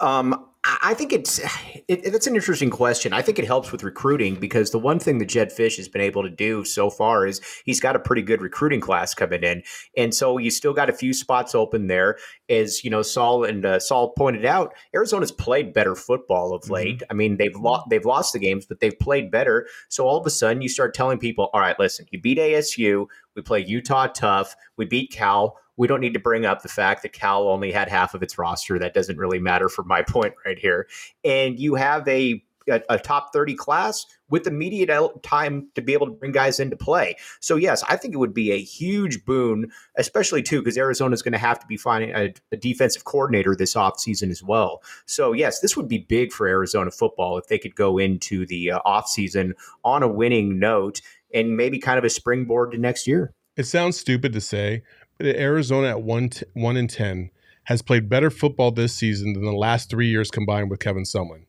[0.00, 1.40] Um I think it's
[1.88, 3.12] it, it's an interesting question.
[3.12, 6.00] I think it helps with recruiting because the one thing that Jedd Fisch has been
[6.00, 9.62] able to do so far is he's got a pretty good recruiting class coming in,
[9.94, 12.16] and so you still got a few spots open there.
[12.48, 16.72] As you know, Saul and uh, Saul pointed out, Arizona's played better football of mm-hmm.
[16.72, 16.98] late.
[16.98, 17.10] Mm-hmm.
[17.10, 19.66] I mean, they've lost they've lost the games, but they've played better.
[19.90, 23.06] So all of a sudden, you start telling people, "All right, listen, you beat ASU,
[23.36, 27.02] we play Utah tough, we beat Cal." We don't need to bring up the fact
[27.02, 28.78] that Cal only had half of its roster.
[28.78, 30.88] That doesn't really matter for my point right here.
[31.24, 34.90] And you have a a, a, top 30 class with immediate
[35.22, 37.16] time to be able to bring guys into play.
[37.40, 41.22] So, yes, I think it would be a huge boon, especially too, because Arizona is
[41.22, 44.82] going to have to be finding a, a, defensive coordinator this offseason as well.
[45.06, 48.72] So, yes, this would be big for Arizona football if they could go into the
[48.72, 49.52] uh, offseason
[49.84, 51.00] on a winning note
[51.32, 53.34] and maybe kind of a springboard to next year.
[53.56, 54.82] It sounds stupid to say,
[55.20, 57.30] Arizona at one t- one and ten
[57.64, 61.44] has played better football this season than the last three years combined with Kevin Sumlin.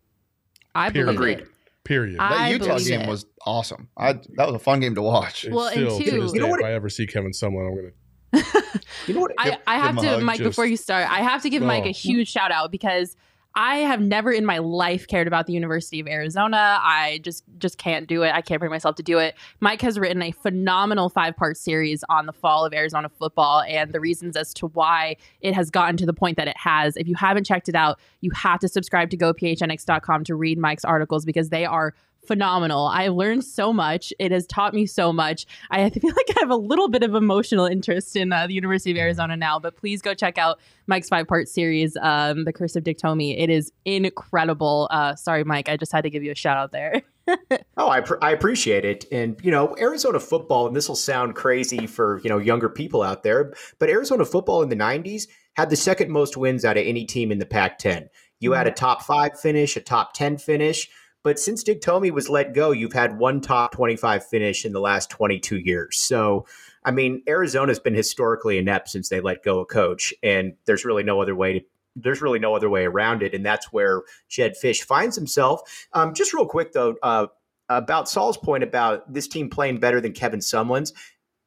[0.73, 1.15] I Period.
[1.15, 1.47] believe it.
[1.83, 2.17] Period.
[2.19, 3.09] I that Utah game it.
[3.09, 3.89] was awesome.
[3.95, 5.45] I, that was a fun game to watch.
[5.49, 8.63] Well, Still, and two, you know what, if I ever see Kevin Sumlin, I'm gonna.
[9.07, 9.33] you know what?
[9.37, 10.39] I, I have to, Mike.
[10.39, 11.67] Just, before you start, I have to give oh.
[11.67, 11.93] Mike a oh.
[11.93, 13.15] huge shout out because
[13.57, 16.77] I have never in my life cared about the University of Arizona.
[16.81, 18.33] I just just can't do it.
[18.33, 19.35] I can't bring myself to do it.
[19.61, 24.01] Mike has written a phenomenal five-part series on the fall of Arizona football and the
[24.01, 26.97] reasons as to why it has gotten to the point that it has.
[26.97, 30.83] If you haven't checked it out, you have to subscribe to gophnx.com to read Mike's
[30.83, 31.93] articles because they are
[32.25, 32.87] phenomenal.
[32.87, 34.13] I learned so much.
[34.19, 35.45] It has taught me so much.
[35.69, 38.91] I feel like I have a little bit of emotional interest in uh, the University
[38.91, 42.75] of Arizona now, but please go check out Mike's five part series, um, The Curse
[42.75, 43.39] of Dick Tomey.
[43.39, 44.87] It is incredible.
[44.91, 45.69] Uh, sorry, Mike.
[45.69, 47.01] I just had to give you a shout out there.
[47.77, 49.05] oh, I, pr- I appreciate it.
[49.11, 53.01] And, you know, Arizona football, and this will sound crazy for, you know, younger people
[53.01, 56.85] out there, but Arizona football in the 90s had the second most wins out of
[56.85, 58.09] any team in the Pac 10.
[58.39, 58.75] You had a mm-hmm.
[58.75, 60.89] top five finish, a top 10 finish.
[61.25, 64.79] But since Dick Tomey was let go, you've had one top 25 finish in the
[64.79, 65.97] last 22 years.
[65.97, 66.45] So,
[66.83, 71.01] I mean, Arizona's been historically inept since they let go a coach, and there's really
[71.01, 74.53] no other way to there's really no other way around it, and that's where Jedd
[74.61, 75.87] Fisch finds himself.
[75.93, 77.25] Um, just real quick though, uh,
[77.69, 80.93] about Saul's point about this team playing better than Kevin Sumlin's.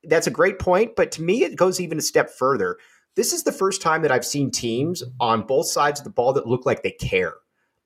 [0.03, 2.79] That's a great point, but to me, it goes even a step further.
[3.15, 6.33] This is the first time that I've seen teams on both sides of the ball
[6.33, 7.35] that look like they care.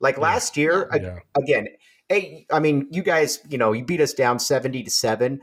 [0.03, 1.21] Like last year, yeah.
[1.37, 1.69] again,
[2.13, 5.41] hey, I mean, you guys, you know, you beat us down 70 to 7,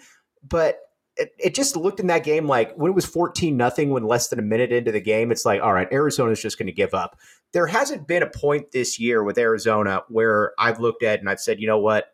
[0.47, 0.79] but
[1.15, 4.27] it, it just looked in that game like when it was 14 nothing when less
[4.27, 6.93] than a minute into the game, it's like, all right, Arizona's just going to give
[6.93, 7.17] up.
[7.53, 11.39] There hasn't been a point this year with Arizona where I've looked at and I've
[11.39, 12.13] said, you know what?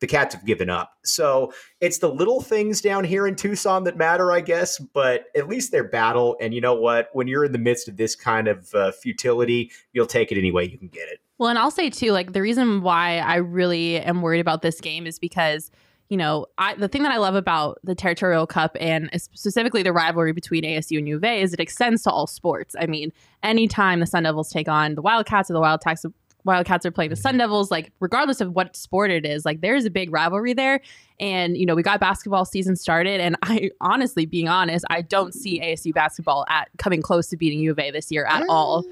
[0.00, 0.92] The cats have given up.
[1.04, 5.48] So it's the little things down here in Tucson that matter, I guess, but at
[5.48, 6.36] least they're battle.
[6.40, 7.08] And you know what?
[7.12, 10.52] When you're in the midst of this kind of uh, futility, you'll take it any
[10.52, 11.20] way you can get it.
[11.38, 14.80] Well, and I'll say too, like the reason why I really am worried about this
[14.80, 15.70] game is because
[16.08, 19.92] you know, I, the thing that I love about the Territorial Cup and specifically the
[19.92, 22.76] rivalry between ASU and U of A is it extends to all sports.
[22.78, 26.04] I mean, anytime the Sun Devils take on the Wildcats or the Wildcats
[26.46, 29.84] Wildcats are playing the Sun Devils, like regardless of what sport it is, like there's
[29.84, 30.80] a big rivalry there.
[31.18, 33.20] And, you know, we got basketball season started.
[33.20, 37.58] And I honestly, being honest, I don't see ASU basketball at coming close to beating
[37.60, 38.84] U of A this year at all.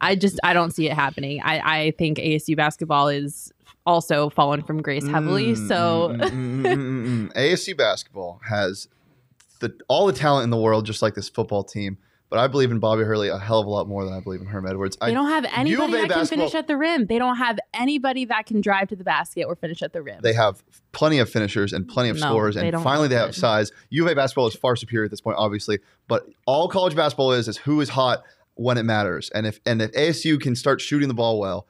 [0.00, 1.40] I just I don't see it happening.
[1.42, 3.52] I, I think ASU basketball is
[3.86, 5.54] also fallen from grace heavily.
[5.54, 8.88] Mm, so mm, mm, mm, mm ASU basketball has
[9.60, 12.70] the all the talent in the world, just like this football team but I believe
[12.70, 14.96] in Bobby Hurley a hell of a lot more than I believe in Herm Edwards.
[15.00, 17.06] They I, don't have anybody that can basketball- finish at the rim.
[17.06, 20.20] They don't have anybody that can drive to the basket or finish at the rim.
[20.22, 20.62] they have
[20.92, 23.34] plenty of finishers and plenty of No, scorers, and finally they have it.
[23.34, 23.70] size.
[23.90, 27.32] U of A basketball is far superior at this point, obviously, but all college basketball
[27.32, 28.22] is is who is hot
[28.54, 31.66] when it matters, and if and if ASU can start shooting the ball well.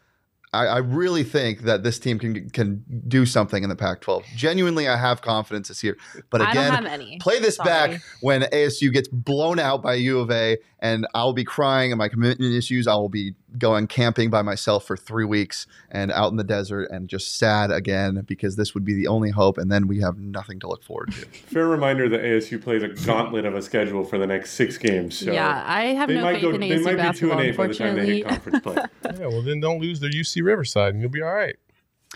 [0.52, 4.24] I, I really think that this team can can do something in the Pac-12.
[4.36, 5.96] Genuinely, I have confidence this year.
[6.30, 7.18] But again, don't have any.
[7.18, 7.68] play this Sorry.
[7.68, 11.98] back when ASU gets blown out by U of A, and I'll be crying and
[11.98, 12.86] my commitment issues.
[12.86, 16.90] I will be going camping by myself for three weeks and out in the desert
[16.90, 20.18] and just sad again because this would be the only hope, and then we have
[20.18, 21.26] nothing to look forward to.
[21.46, 25.18] Fair reminder that ASU plays a gauntlet of a schedule for the next six games.
[25.18, 26.50] So yeah, I have they no might faith go.
[26.50, 28.76] in They might be two and eight by the time they hit conference play.
[29.18, 31.56] Yeah, well then don't lose their UC Riverside and you'll be all right.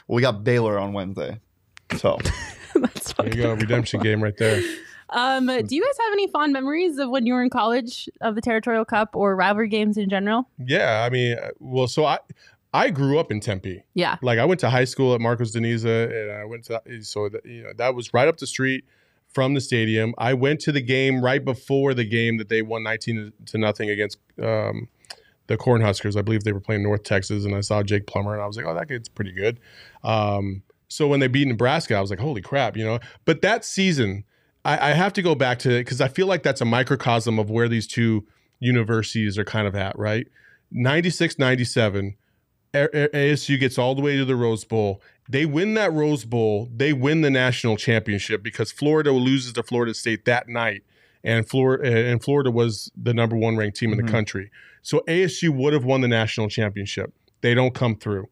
[0.06, 1.40] Well, we got Baylor on Wednesday,
[1.96, 2.18] so
[2.74, 4.62] That's There you go, redemption game right there.
[5.12, 8.34] Um, do you guys have any fond memories of when you were in college of
[8.34, 10.48] the Territorial Cup or rivalry games in general?
[10.58, 12.18] Yeah, I mean, uh, well, so I
[12.72, 13.82] I grew up in Tempe.
[13.94, 14.16] Yeah.
[14.22, 17.28] Like I went to high school at Marcos de Niza, and I went to so
[17.28, 18.84] that, you know that was right up the street
[19.32, 20.14] from the stadium.
[20.18, 23.90] I went to the game right before the game that they won nineteen to nothing
[23.90, 24.88] against um,
[25.48, 26.16] the Cornhuskers.
[26.16, 28.56] I believe they were playing North Texas, and I saw Jake Plummer, and I was
[28.56, 29.58] like, oh, that kid's pretty good.
[30.04, 32.98] Um, so when they beat Nebraska, I was like, holy crap, you know.
[33.24, 34.24] But that season,
[34.64, 37.38] I, I have to go back to it because I feel like that's a microcosm
[37.38, 38.26] of where these two
[38.58, 40.26] universities are kind of at, right?
[40.70, 42.16] 96 97
[42.74, 45.02] A- A- ASU gets all the way to the Rose Bowl.
[45.28, 46.68] They win that Rose Bowl.
[46.74, 50.82] They win the national championship because Florida loses to Florida State that night,
[51.22, 54.12] and Florida and Florida was the number one ranked team in the mm-hmm.
[54.12, 54.50] country.
[54.82, 57.12] So ASU would have won the national championship.
[57.42, 58.28] They don't come through.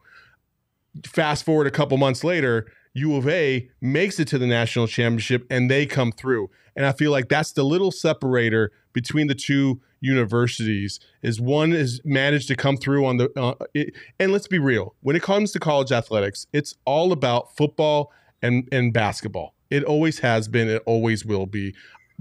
[1.04, 2.66] Fast forward a couple months later,
[2.98, 6.50] U of A makes it to the national championship and they come through.
[6.76, 12.00] And I feel like that's the little separator between the two universities is one is
[12.04, 15.50] managed to come through on the uh, it, and let's be real when it comes
[15.50, 19.54] to college athletics it's all about football and and basketball.
[19.70, 21.74] It always has been it always will be.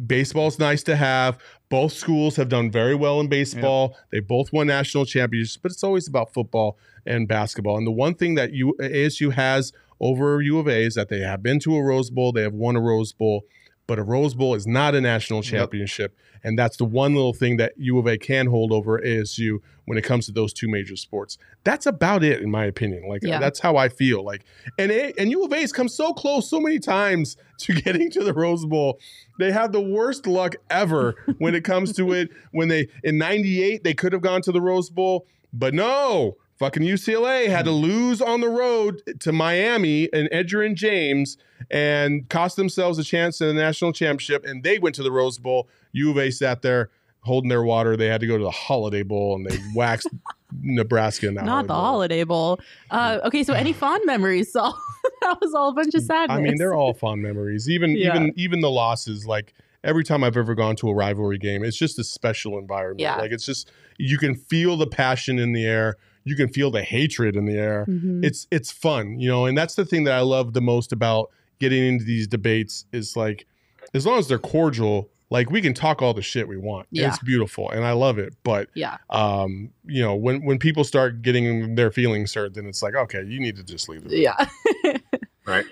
[0.05, 1.39] Baseball's nice to have.
[1.69, 3.97] Both schools have done very well in baseball.
[4.11, 7.77] They both won national championships but it's always about football and basketball.
[7.77, 11.19] And the one thing that you asu has over u of a is that they
[11.19, 13.43] have been to a rose bowl they have won a rose bowl
[13.87, 16.15] but a Rose Bowl is not a national championship.
[16.43, 19.97] And that's the one little thing that U of A can hold over ASU when
[19.97, 21.37] it comes to those two major sports.
[21.63, 23.07] That's about it, in my opinion.
[23.07, 23.39] Like Yeah.
[23.39, 24.23] that's how I feel.
[24.23, 24.43] Like
[24.77, 28.11] and A, and U of A has come so close so many times to getting
[28.11, 28.99] to the Rose Bowl.
[29.39, 32.29] They have the worst luck ever when it comes to it.
[32.51, 36.35] When they in '98 they could have gone to the Rose Bowl, but no.
[36.59, 41.37] Fucking UCLA had to lose on the road to Miami and Edgerrin James
[41.69, 44.43] and cost themselves a chance in the national championship.
[44.43, 45.69] And they went to the Rose Bowl.
[45.91, 46.89] U of A sat there
[47.21, 47.95] holding their water.
[47.95, 50.07] They had to go to the Holiday Bowl and they waxed
[50.61, 51.81] Nebraska in that Not the Bowl.
[51.81, 52.59] Holiday Bowl.
[52.89, 54.51] Uh, okay, so any fond memories?
[54.51, 54.61] So
[55.21, 56.37] that was all a bunch of sadness.
[56.37, 57.69] I mean, they're all fond memories.
[57.69, 58.15] Even Yeah.
[58.15, 59.27] even even the losses.
[59.27, 59.53] Like
[59.83, 63.01] every time I've ever gone to a rivalry game, it's just a special environment.
[63.01, 63.17] Yeah.
[63.17, 65.97] Like it's just you can feel the passion in the air.
[66.27, 67.85] You can feel the hatred in the air.
[67.87, 68.23] Mhm.
[68.23, 71.29] It's it's fun, you know, and that's the thing that I love the most about
[71.59, 73.45] getting into these debates is like
[73.93, 76.87] as long as they're cordial, like we can talk all the shit we want.
[76.91, 77.07] Yeah.
[77.07, 78.33] It's beautiful and I love it.
[78.43, 78.97] But yeah.
[79.09, 83.23] um, you know, when when people start getting their feelings hurt, then it's like, okay,
[83.25, 84.21] you need to just leave the room.
[84.21, 84.93] Yeah.
[85.45, 85.65] Right.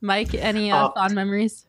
[0.00, 1.66] Mike, any uh, Uh, fond memories?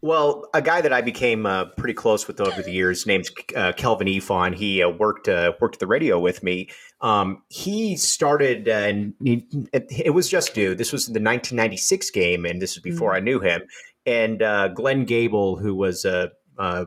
[0.00, 3.72] Well, a guy that I became uh, pretty close with over the years, named uh,
[3.72, 4.54] Kelvin Eafon.
[4.54, 6.68] He uh, worked uh, worked at the radio with me.
[7.00, 10.76] Um, he started, uh, and he, it, was just due.
[10.76, 13.62] This was the 1996 game, and this was before I knew him.
[14.06, 16.86] And uh, Glenn Gable, who was a uh,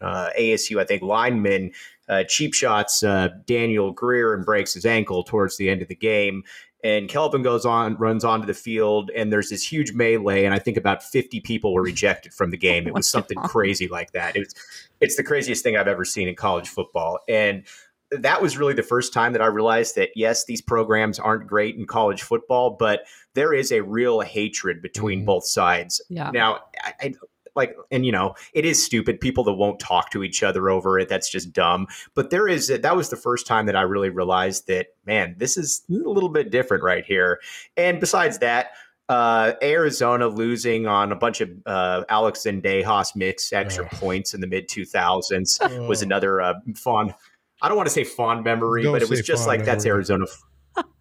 [0.00, 1.72] uh, ASU, I think, lineman,
[2.08, 5.94] uh, cheap shots uh, Daniel Greer and breaks his ankle towards the end of the
[5.94, 6.42] game.
[6.84, 10.58] And Kelvin goes on, runs onto the field, and there's this huge melee, and I
[10.58, 12.86] think about 50 people were rejected from the game.
[12.86, 14.34] It was something crazy like that.
[14.36, 14.54] It was,
[15.00, 17.62] it's the craziest thing I've ever seen in college football, and
[18.10, 21.76] that was really the first time that I realized that yes, these programs aren't great
[21.76, 23.04] in college football, but
[23.34, 25.26] there is a real hatred between Mhm.
[25.26, 26.02] both sides.
[26.10, 26.30] Yeah.
[26.30, 27.14] Now, I, I
[27.54, 29.20] like, and you know, it is stupid.
[29.20, 31.86] People that won't talk to each other over it, that's just dumb.
[32.14, 35.56] But there is, that was the first time that I really realized that, man, this
[35.56, 37.40] is a little bit different right here.
[37.76, 38.70] And besides that,
[39.08, 43.90] uh, Arizona losing on a bunch of uh, Alex Zendejas mix extra Ugh.
[43.92, 46.06] points in the mid 2000s was Oh.
[46.06, 47.12] another uh, fond.
[47.60, 49.84] I don't want to say fond memory, Don't but it was just like that's.
[49.86, 50.24] Arizona.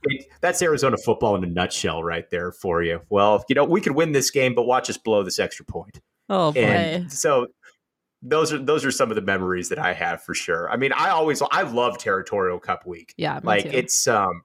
[0.03, 2.99] it, that's Arizona football in a nutshell, right there for you.
[3.09, 6.01] Well, you know, we could win this game, but watch us blow this extra point.
[6.31, 6.59] Oh boy.
[6.61, 7.47] And so,
[8.23, 10.71] those are those are some of the memories that I have for sure.
[10.71, 13.13] I mean, I always I love Territorial Cup week.
[13.17, 13.71] Yeah, like too.
[13.73, 14.43] it's um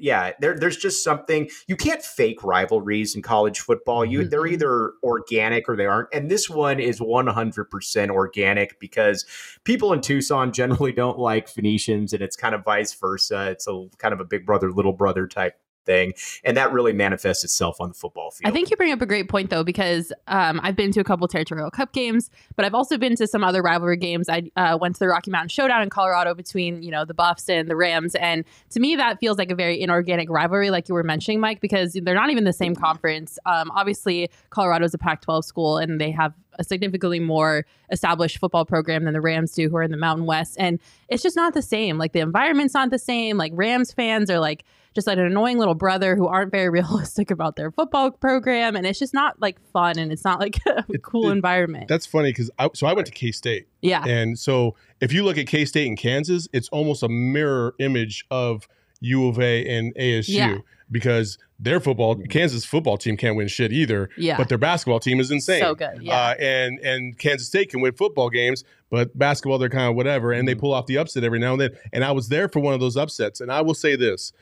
[0.00, 4.04] yeah, there, there's just something you can't fake rivalries in college football.
[4.04, 4.52] You they're Mhm.
[4.52, 6.08] either organic or they aren't.
[6.12, 9.26] And this one is 100% organic because
[9.64, 13.50] people in Tucson generally don't like Phoenicians and it's kind of vice versa.
[13.50, 15.54] It's a kind of a big brother little brother type
[15.88, 16.12] thing
[16.44, 18.48] and that really manifests itself on the football field.
[18.48, 21.04] I think you bring up a great point though, because um, I've been to a
[21.04, 24.28] couple territorial cup games, but I've also been to some other rivalry games.
[24.28, 27.48] I uh, went to the Rocky Mountain Showdown in Colorado between you know the Buffs
[27.48, 30.94] and the Rams, and to me that feels like a very inorganic rivalry, like you
[30.94, 33.38] were mentioning, Mike, because they're not even the same conference.
[33.46, 38.64] Um, obviously, Colorado is a Pac-12 school, and they have a significantly more established football
[38.64, 40.78] program than the Rams do, who are in the Mountain West, and
[41.08, 41.98] it's just not the same.
[41.98, 43.36] Like the environment's not the same.
[43.36, 47.30] Like Rams fans are like just like an annoying little brother who aren't very realistic
[47.30, 48.74] about their football program.
[48.74, 49.98] And it's just not like fun.
[49.98, 51.88] And it's not like a It- cool it- environment.
[51.88, 54.04] That's funny because I so I went to K State, yeah.
[54.06, 58.24] And so if you look at K State and Kansas, it's almost a mirror image
[58.30, 58.66] of
[59.00, 60.58] U of A and ASU Yeah.
[60.90, 65.18] because their football Kansas football team can't win shit either, yeah but their basketball team
[65.20, 65.60] is insane.
[65.60, 69.68] so good yeah Uh, and and Kansas State can win football games, but basketball they're
[69.68, 70.60] kind of whatever, and they Mm-hmm.
[70.60, 71.70] pull off the upset every now and then.
[71.92, 74.32] And I was there for one of those upsets, and I will say this: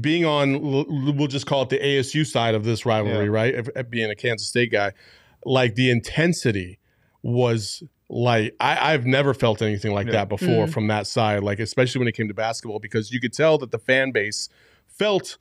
[0.00, 0.60] being on,
[1.16, 3.30] we'll just call it the ASU side of this rivalry, Yeah.
[3.30, 3.54] right?
[3.54, 4.92] If- if being a Kansas State guy,
[5.44, 6.78] like the intensity
[7.22, 10.12] was like I, I've never felt anything like Yeah.
[10.12, 10.72] that before Mm.
[10.72, 13.70] from that side, like especially when it came to basketball, because you could tell that
[13.72, 14.48] the fan base
[14.86, 15.38] felt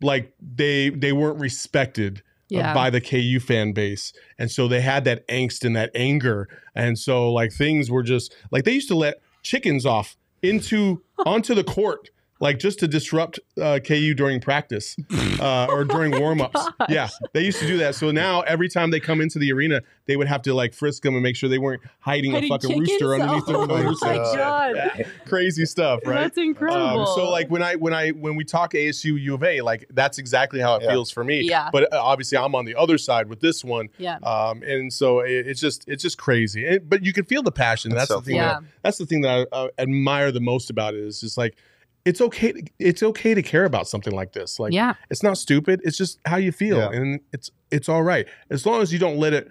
[0.00, 4.12] like they they weren't respected uh, yeah by the KU fan base.
[4.38, 6.48] And so they had that angst and that anger.
[6.74, 11.54] And so like things were just like they used to let chickens off into onto
[11.54, 12.10] the court
[12.40, 14.96] like just to disrupt uh, KU during practice
[15.40, 16.52] uh, or during warmups.
[16.52, 16.72] Gosh.
[16.88, 17.94] yeah, they used to do that.
[17.96, 21.02] So now every time they come into the arena, they would have to like frisk
[21.02, 22.88] them and make sure they weren't hiding, Hiding a fucking chickens?
[22.90, 24.00] rooster underneath oh their my nose.
[24.02, 26.20] my god Crazy stuff, right?
[26.22, 29.42] that's incredible Um, so like when I when I when we talk ASU U of
[29.42, 30.90] A, like that's exactly how it Yeah.
[30.92, 31.40] feels for me.
[31.42, 31.70] Yeah.
[31.72, 35.20] But uh, obviously I'm on the other side with this one, yeah um, and so
[35.20, 36.66] it, it's just it's just crazy.
[36.66, 37.90] And, but you can feel the passion.
[37.90, 38.36] That's That's, so the thing.
[38.36, 41.00] yeah That, that's the thing that I uh, admire the most about it.
[41.00, 41.56] Is just like
[42.04, 42.52] it's okay.
[42.52, 44.58] To, it's okay to care about something like this.
[44.58, 45.80] Like yeah it's not stupid.
[45.84, 46.90] It's just how you feel, Yeah.
[46.92, 49.50] and it's it's all right as long as you don't let it.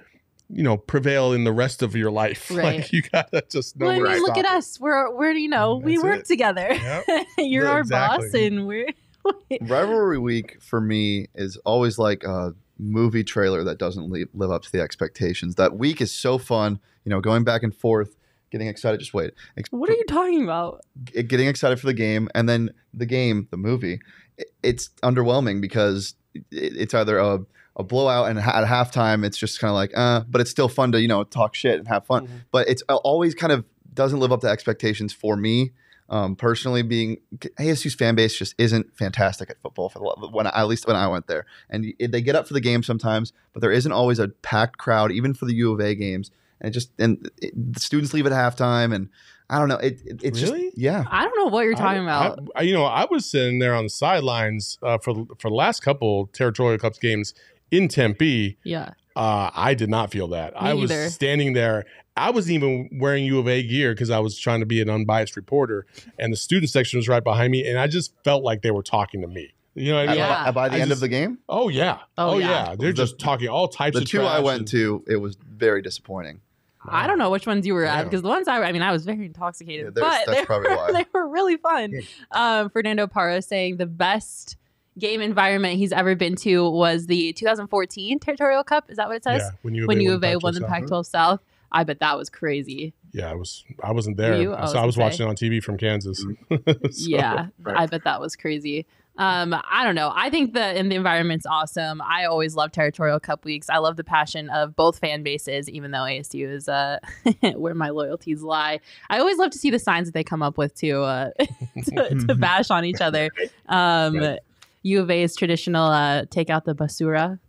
[0.49, 2.49] You know, prevail in the rest of your life.
[2.55, 2.77] Right.
[2.77, 4.51] Like you gotta just know well, I mean, to look at it.
[4.51, 6.25] us we're we're you know mm, we work it.
[6.25, 7.03] together Yep.
[7.39, 8.27] you're Yeah, our exactly.
[8.29, 8.87] boss and we're
[9.61, 14.61] Rivalry week for me is always like a movie trailer that doesn't live, live up
[14.63, 15.55] to the expectations.
[15.55, 18.15] That week is so fun, you know, going back and forth,
[18.51, 18.99] getting excited.
[18.99, 22.47] Just wait, Ex- what are you talking about g- getting excited for the game, and
[22.47, 23.99] then the game, the movie,
[24.39, 26.43] i- it's underwhelming because it-
[26.77, 27.39] it's either a
[27.79, 30.91] a blowout and at halftime it's just kind of like uh but it's still fun
[30.91, 32.29] to you know talk shit and have fun Mhm.
[32.51, 35.73] but it's always kind of doesn't live up to expectations for me
[36.09, 37.17] um, personally being
[37.59, 41.07] ASU's fan base just isn't fantastic at football for the, when at least when I
[41.07, 44.29] went there and they get up for the game sometimes but there isn't always a
[44.29, 46.31] packed crowd even for the U of A games
[46.62, 49.10] and it just and it, the students leave at halftime and
[49.49, 50.64] I don't know it, it it's Really?
[50.66, 53.26] just yeah i don't know what you're talking I- about I, you know, I was
[53.26, 57.34] sitting there on the sidelines uh, for for the last couple territorial cups games
[57.72, 58.58] in Tempe.
[58.64, 60.53] yeah Uh, I did not feel that.
[60.55, 61.10] I was either.
[61.10, 61.86] standing there.
[62.16, 64.89] I wasn't even wearing U of A gear because I was trying to be an
[64.89, 65.86] unbiased reporter,
[66.20, 68.84] and the student section was right behind me, and I just felt like they were
[68.84, 69.53] talking to me.
[69.76, 70.18] You know what I mean?
[70.20, 70.45] Yeah.
[70.45, 71.97] By- by the I end just- of the game Oh yeah.
[72.18, 72.47] Oh, Oh, yeah.
[72.70, 72.76] yeah.
[72.80, 75.36] They're The- just talking all types of the two I went and- to it was
[75.66, 76.41] very disappointing
[76.88, 78.91] I don't know which ones you were at because the ones I, I mean, I
[78.91, 80.91] was very intoxicated, Yeah, but that's they probably were, why.
[80.93, 81.93] they were really fun.
[82.31, 84.57] Um, Fernando Parra saying the best
[84.97, 88.89] game environment he's ever been to was the 2014 Territorial Cup.
[88.89, 89.41] Is that what it says?
[89.43, 91.39] Yeah, when you when U of A won the Pac-12 Pac-12 South.
[91.71, 92.93] I bet that was crazy.
[93.11, 93.65] Yeah, I was.
[93.83, 94.53] I wasn't there, you?
[94.53, 96.19] I was so I was watching it on TV from Kansas.
[96.19, 96.57] So-
[97.09, 97.77] yeah, right.
[97.77, 98.85] I bet that was crazy.
[99.18, 100.11] Um, I don't know.
[100.15, 102.01] I think the and the environment's awesome.
[102.01, 103.70] I always love territorial cup weeks.
[103.70, 106.99] I love the passion of both fan bases, even though ASU is uh,
[107.55, 108.80] where my loyalties lie.
[109.09, 111.30] I always love to see the signs that they come up with to uh,
[111.86, 113.30] to, to bash on each other.
[113.68, 114.39] Um, Right.
[114.84, 117.39] U of A's traditional uh, take out the basura.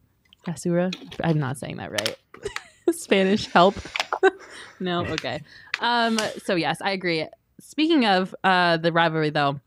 [0.46, 0.92] Basura.
[1.22, 2.16] I'm not saying that right.
[2.90, 3.74] Spanish help.
[4.80, 5.42] no, okay.
[5.80, 7.26] Um, so yes, I agree.
[7.60, 9.60] Speaking of uh, the rivalry, though,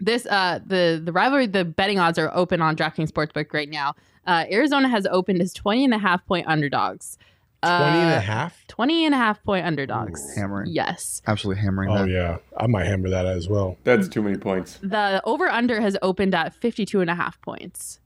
[0.00, 3.94] this uh, the the rivalry, the betting odds are open on DraftKings Sportsbook right now.
[4.26, 7.18] Uh, Arizona has opened as 20 and a half point underdogs.
[7.62, 8.66] 20 and Uh, a half?
[8.68, 10.22] 20 and a half point underdogs.
[10.22, 10.70] Ooh, hammering.
[10.70, 11.22] Yes.
[11.26, 13.78] absolutely hammering Oh that yeah, I might hammer that as well.
[13.84, 14.78] That's too many points.
[14.82, 18.00] The over under has opened at 52 and a half points.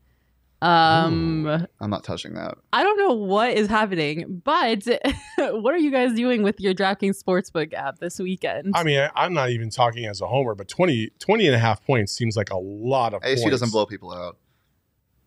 [0.61, 2.59] Um, I'm not touching that.
[2.73, 4.85] I don't know what is happening, but
[5.39, 8.73] what are you guys doing with your DraftKings Sportsbook app this weekend?
[8.75, 11.59] I mean, I, I'm not even talking as a homer, but 20, 20 and a
[11.59, 13.51] half points seems like a lot of ASU points.
[13.51, 14.37] doesn't blow people out.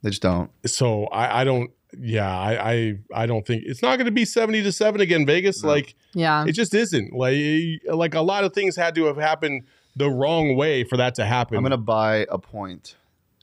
[0.01, 0.51] They just don't.
[0.65, 1.71] So I, I don't.
[1.99, 5.25] Yeah, I, I, I don't think it's not going to be seventy to seven again.
[5.25, 5.69] Vegas, No.
[5.69, 6.45] like yeah.
[6.47, 7.13] it just isn't.
[7.13, 7.35] Like,
[7.93, 9.63] like a lot of things had to have happened
[9.97, 11.57] the wrong way for that to happen.
[11.57, 12.95] I'm going to buy a point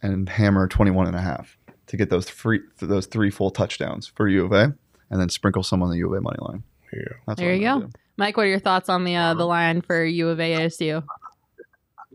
[0.02, 1.57] and hammer 21 and a half
[1.88, 4.74] to get those three those three full touchdowns for U of A
[5.10, 6.62] and then sprinkle some on the U of A money line.
[6.92, 7.00] Yeah.
[7.26, 7.86] That's There what I'm you go.
[7.86, 7.92] do.
[8.16, 11.02] Mike, what are your thoughts on the uh, the line for U of A ASU?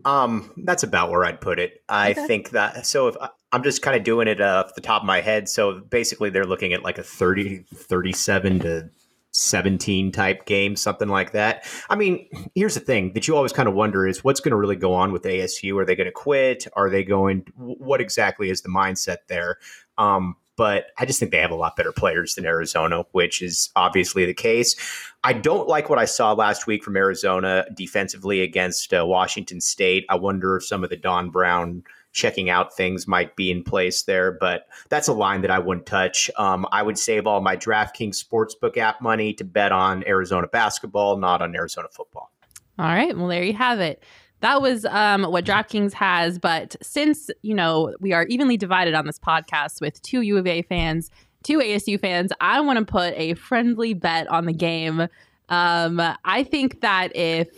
[0.04, 1.82] Um, that's about where I'd put it.
[1.88, 2.26] I Okay.
[2.26, 3.16] think that so if
[3.52, 5.48] I'm just kind of doing it uh, off the top of my head.
[5.48, 8.90] So basically, they're looking at like a 30, 37 to
[9.34, 11.66] 17 type game, something like that.
[11.90, 14.56] I mean, here's the thing that you always kind of wonder is what's going to
[14.56, 15.76] really go on with ASU?
[15.76, 16.66] Are they going to quit?
[16.74, 17.44] Are they going?
[17.56, 19.58] What exactly is the mindset there?
[19.98, 23.70] Um, but I just think they have a lot better players than Arizona, which is
[23.74, 24.76] obviously the case.
[25.24, 30.06] I don't like what I saw last week from Arizona defensively against uh, Washington State.
[30.08, 31.82] I wonder if some of the Don Brown
[32.14, 35.84] checking out things might be in place there, but that's a line that I wouldn't
[35.84, 36.30] touch.
[36.36, 41.18] Um, I would save all my DraftKings Sportsbook app money to bet on Arizona basketball,
[41.18, 42.30] not on Arizona football.
[42.78, 43.16] All right.
[43.16, 44.02] Well, there you have it.
[44.40, 46.38] That was um, what DraftKings has.
[46.38, 50.46] But since, you know, we are evenly divided on this podcast with two U of
[50.46, 51.10] A fans,
[51.42, 55.08] two ASU fans, I want to put a friendly bet on the game.
[55.48, 57.48] Um, I think that if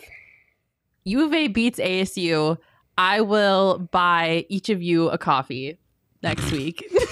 [1.04, 2.56] U of A beats ASU,
[2.98, 5.78] I will buy each of you a coffee
[6.22, 6.84] next week.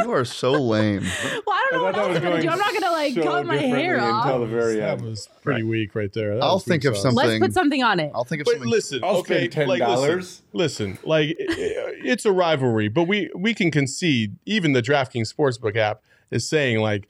[0.00, 1.00] You are so lame.
[1.00, 2.48] well, I don't know I what thought else was I'm gonna do.
[2.50, 4.24] I'm not gonna like so cut my hair differently off.
[4.26, 5.02] until the very That end.
[5.02, 6.34] was pretty weak right there.
[6.34, 7.02] That I'll think of sauce.
[7.04, 8.10] some- Let's put something on it.
[8.14, 8.68] I'll think of But something.
[8.70, 9.96] listen, I'll okay, spend like, $10.
[10.16, 14.36] listen, listen, like i- i- it's a rivalry, but we we can concede.
[14.44, 17.08] Even the DraftKings Sportsbook app is saying like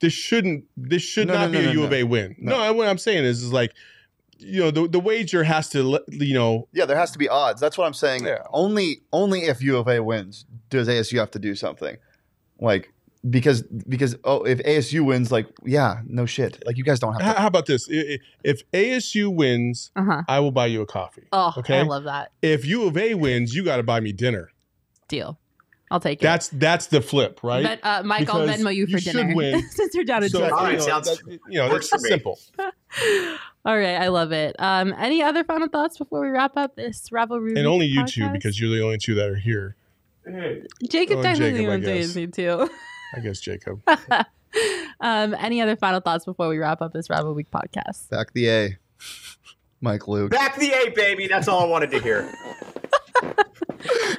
[0.00, 1.96] this shouldn't, this should No, not no, be no, a no, U of no.
[1.96, 2.36] A win.
[2.38, 2.58] No.
[2.64, 3.72] No, what I'm saying is, is like,
[4.38, 7.60] you know, the the wager has to, you know, Yeah, there has to be odds.
[7.60, 8.24] That's what I'm saying.
[8.26, 8.42] Yeah.
[8.52, 11.96] Only only if U of A wins does ASU have to do something.
[12.60, 12.92] Like
[13.28, 16.62] because because oh if ASU wins, like yeah, no shit.
[16.66, 17.40] Like you guys don't have to.
[17.40, 17.88] how about this?
[17.90, 20.22] I- i- If ASU wins, Uh huh.
[20.28, 21.26] I will buy you a coffee.
[21.32, 21.78] Oh, Okay.
[21.80, 24.50] I love that If U of A wins, you got to buy me dinner.
[25.08, 25.38] deal.
[25.90, 26.22] I'll take it.
[26.22, 27.62] That's that's the flip, right?
[27.62, 29.62] Ven- uh, Mike, I'll Because Venmo you for you should dinner win.
[29.70, 31.90] since you're down to So, so, All right, you know, sounds- that- you know, works
[31.90, 32.10] that's for me.
[32.10, 32.38] simple.
[33.64, 34.56] All right, I love it.
[34.58, 37.54] Um, any other final thoughts before we wrap up this rivalry?
[37.56, 39.76] And only you two because you're the only two that are here.
[40.24, 42.14] Hey, Jacob Oh, and technically Jacob, I went to guess.
[42.16, 42.70] ASU too.
[43.16, 43.80] I guess Jacob.
[45.00, 48.08] um, any other final thoughts before we wrap up this rivalry week podcast?
[48.10, 48.78] Back the A.
[49.80, 50.30] Mike Luke.
[50.32, 51.26] Back the A, baby.
[51.28, 52.32] That's all I wanted to hear.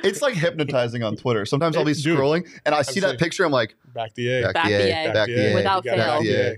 [0.03, 1.45] It's like hypnotizing on Twitter.
[1.45, 3.43] Sometimes I'll be Dude, scrolling and I see that picture.
[3.45, 4.41] I'm like, Back the A.
[4.43, 5.13] back, Back the the A, A.
[5.13, 6.13] back the A, Without You gotta fail.
[6.15, 6.49] back the A.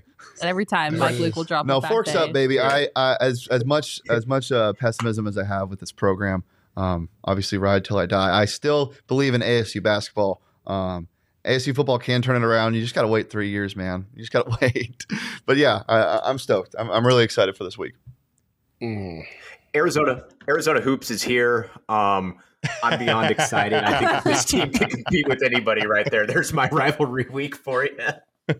[0.42, 1.66] And every time There Mike Luke will drop.
[1.66, 2.18] No, a back forks day.
[2.20, 2.60] up, baby.
[2.60, 6.44] I, I as as much as much uh, pessimism as I have with this program.
[6.78, 8.40] Um, obviously, ride till I die.
[8.40, 10.42] I still believe in ASU basketball.
[10.66, 11.08] Um,
[11.44, 12.76] ASU football can turn it around.
[12.76, 14.06] You just got to wait three years, man.
[14.14, 15.06] You just got to wait.
[15.46, 16.76] but yeah, I, I- I'm stoked.
[16.78, 17.94] I'm, I'm really excited for this week.
[18.82, 19.24] Mm.
[19.76, 21.70] Arizona, Arizona hoops is here.
[21.90, 22.38] Um,
[22.84, 23.84] I'm beyond excited.
[23.84, 26.28] I think this team can compete with anybody right there.
[26.28, 27.97] There's my rivalry week for you.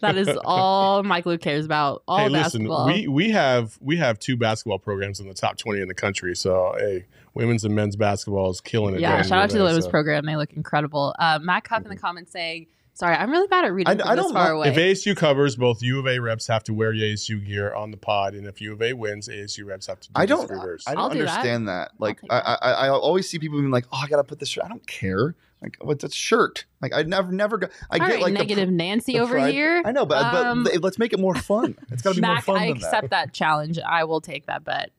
[0.02, 2.04] That is all Mike Luke cares about.
[2.08, 5.82] All hey, listen, we we have we have two basketball programs in the top twenty
[5.82, 6.36] in the country.
[6.36, 9.02] So hey, women's and men's basketball is killing it.
[9.02, 9.92] yeah, shout out to the women's so.
[9.92, 10.26] program.
[10.26, 11.16] They look incredible.
[11.18, 12.68] Uh, Matt Cuff in the comments saying,
[13.00, 14.76] "Sorry, I'm really bad at reading I- from I this don't far know- away." If
[14.78, 18.34] ASU covers, both U of A reps have to wear ASU gear on the pod,
[18.36, 20.08] and if U of A wins, ASU reps have to.
[20.10, 20.50] Do I don't.
[20.50, 20.84] reverse.
[20.88, 21.30] I I'll don't do that.
[21.30, 21.92] understand that.
[22.00, 22.58] Like, I.
[22.62, 24.66] I, I always see people being like, "Oh, I gotta put this." Shirt.
[24.66, 25.36] I don't care.
[25.62, 26.64] Like, what's a shirt?
[26.82, 27.68] Like, I never, never go.
[27.92, 29.82] I All get right, like negative pr- Nancy the over pride- here.
[29.84, 31.76] I know, but, Um, but let's make it more fun.
[31.92, 33.34] It's got to be more Mac, fun I than accept that.
[33.34, 33.78] challenge.
[33.80, 34.92] I will take that bet.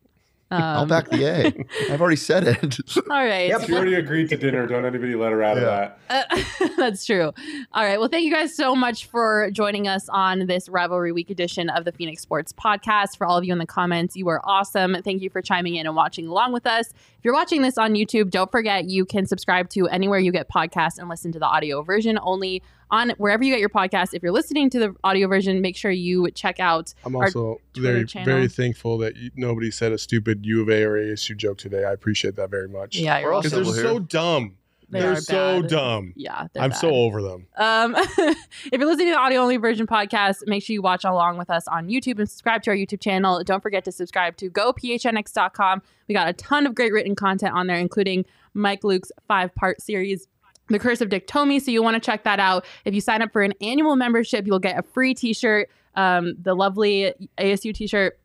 [0.53, 1.67] Um, I'll back the A.
[1.93, 2.79] I've already said it.
[2.97, 3.49] All right.
[3.49, 3.63] Yep.
[3.67, 4.67] she already agreed to dinner.
[4.67, 5.63] Don't anybody let her out Yeah.
[5.63, 6.61] of that.
[6.61, 7.33] Uh, that's true.
[7.73, 8.01] All right.
[8.01, 11.85] Well, thank you guys so much for joining us on this Rivalry Week edition of
[11.85, 13.17] the Phoenix Sports Podcast.
[13.17, 14.97] For all of you in the comments, you are awesome.
[15.05, 16.89] Thank you for chiming in and watching along with us.
[16.89, 20.49] If you're watching this on YouTube, don't forget you can subscribe to anywhere you get
[20.49, 24.15] podcasts and listen to the audio version only on wherever you get your podcast.
[24.15, 27.93] If you're listening to the audio version, make sure you check out I'm also Twitter
[27.93, 28.27] very channel.
[28.27, 31.85] very thankful that you, nobody said a stupid U of A or ASU joke today.
[31.85, 32.97] I appreciate that very much.
[32.97, 34.57] yeah, you're We're because they're Civil so dumb.
[34.93, 35.71] They They are are so bad.
[35.71, 36.13] dumb.
[36.17, 36.77] Yeah, they're I'm bad.
[36.81, 37.47] so over them.
[37.57, 38.37] Um, if
[38.73, 41.69] you're listening to the audio only version podcast, make sure you watch along with us
[41.69, 43.41] on YouTube and subscribe to our YouTube channel.
[43.45, 45.83] Don't forget to subscribe to gophnx.com.
[46.09, 49.81] We got a ton of great written content on there, including Mike Luke's five part
[49.81, 50.27] series
[50.71, 51.61] The Curse of Dick Tomey.
[51.61, 52.65] So you'll want to check that out.
[52.85, 55.69] If you sign up for an annual membership, you'll get a free T-shirt.
[55.97, 58.21] Um, the lovely ASU T-shirt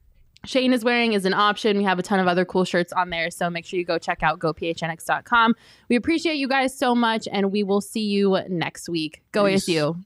[0.45, 1.77] Shane is wearing is an option.
[1.77, 3.31] We have a ton of other cool shirts on there.
[3.31, 5.55] So make sure you go check out gophnx.com.
[5.89, 9.23] We appreciate you guys so much, and we will see you next week.
[9.31, 9.67] Go Peace.
[9.67, 10.03] ASU.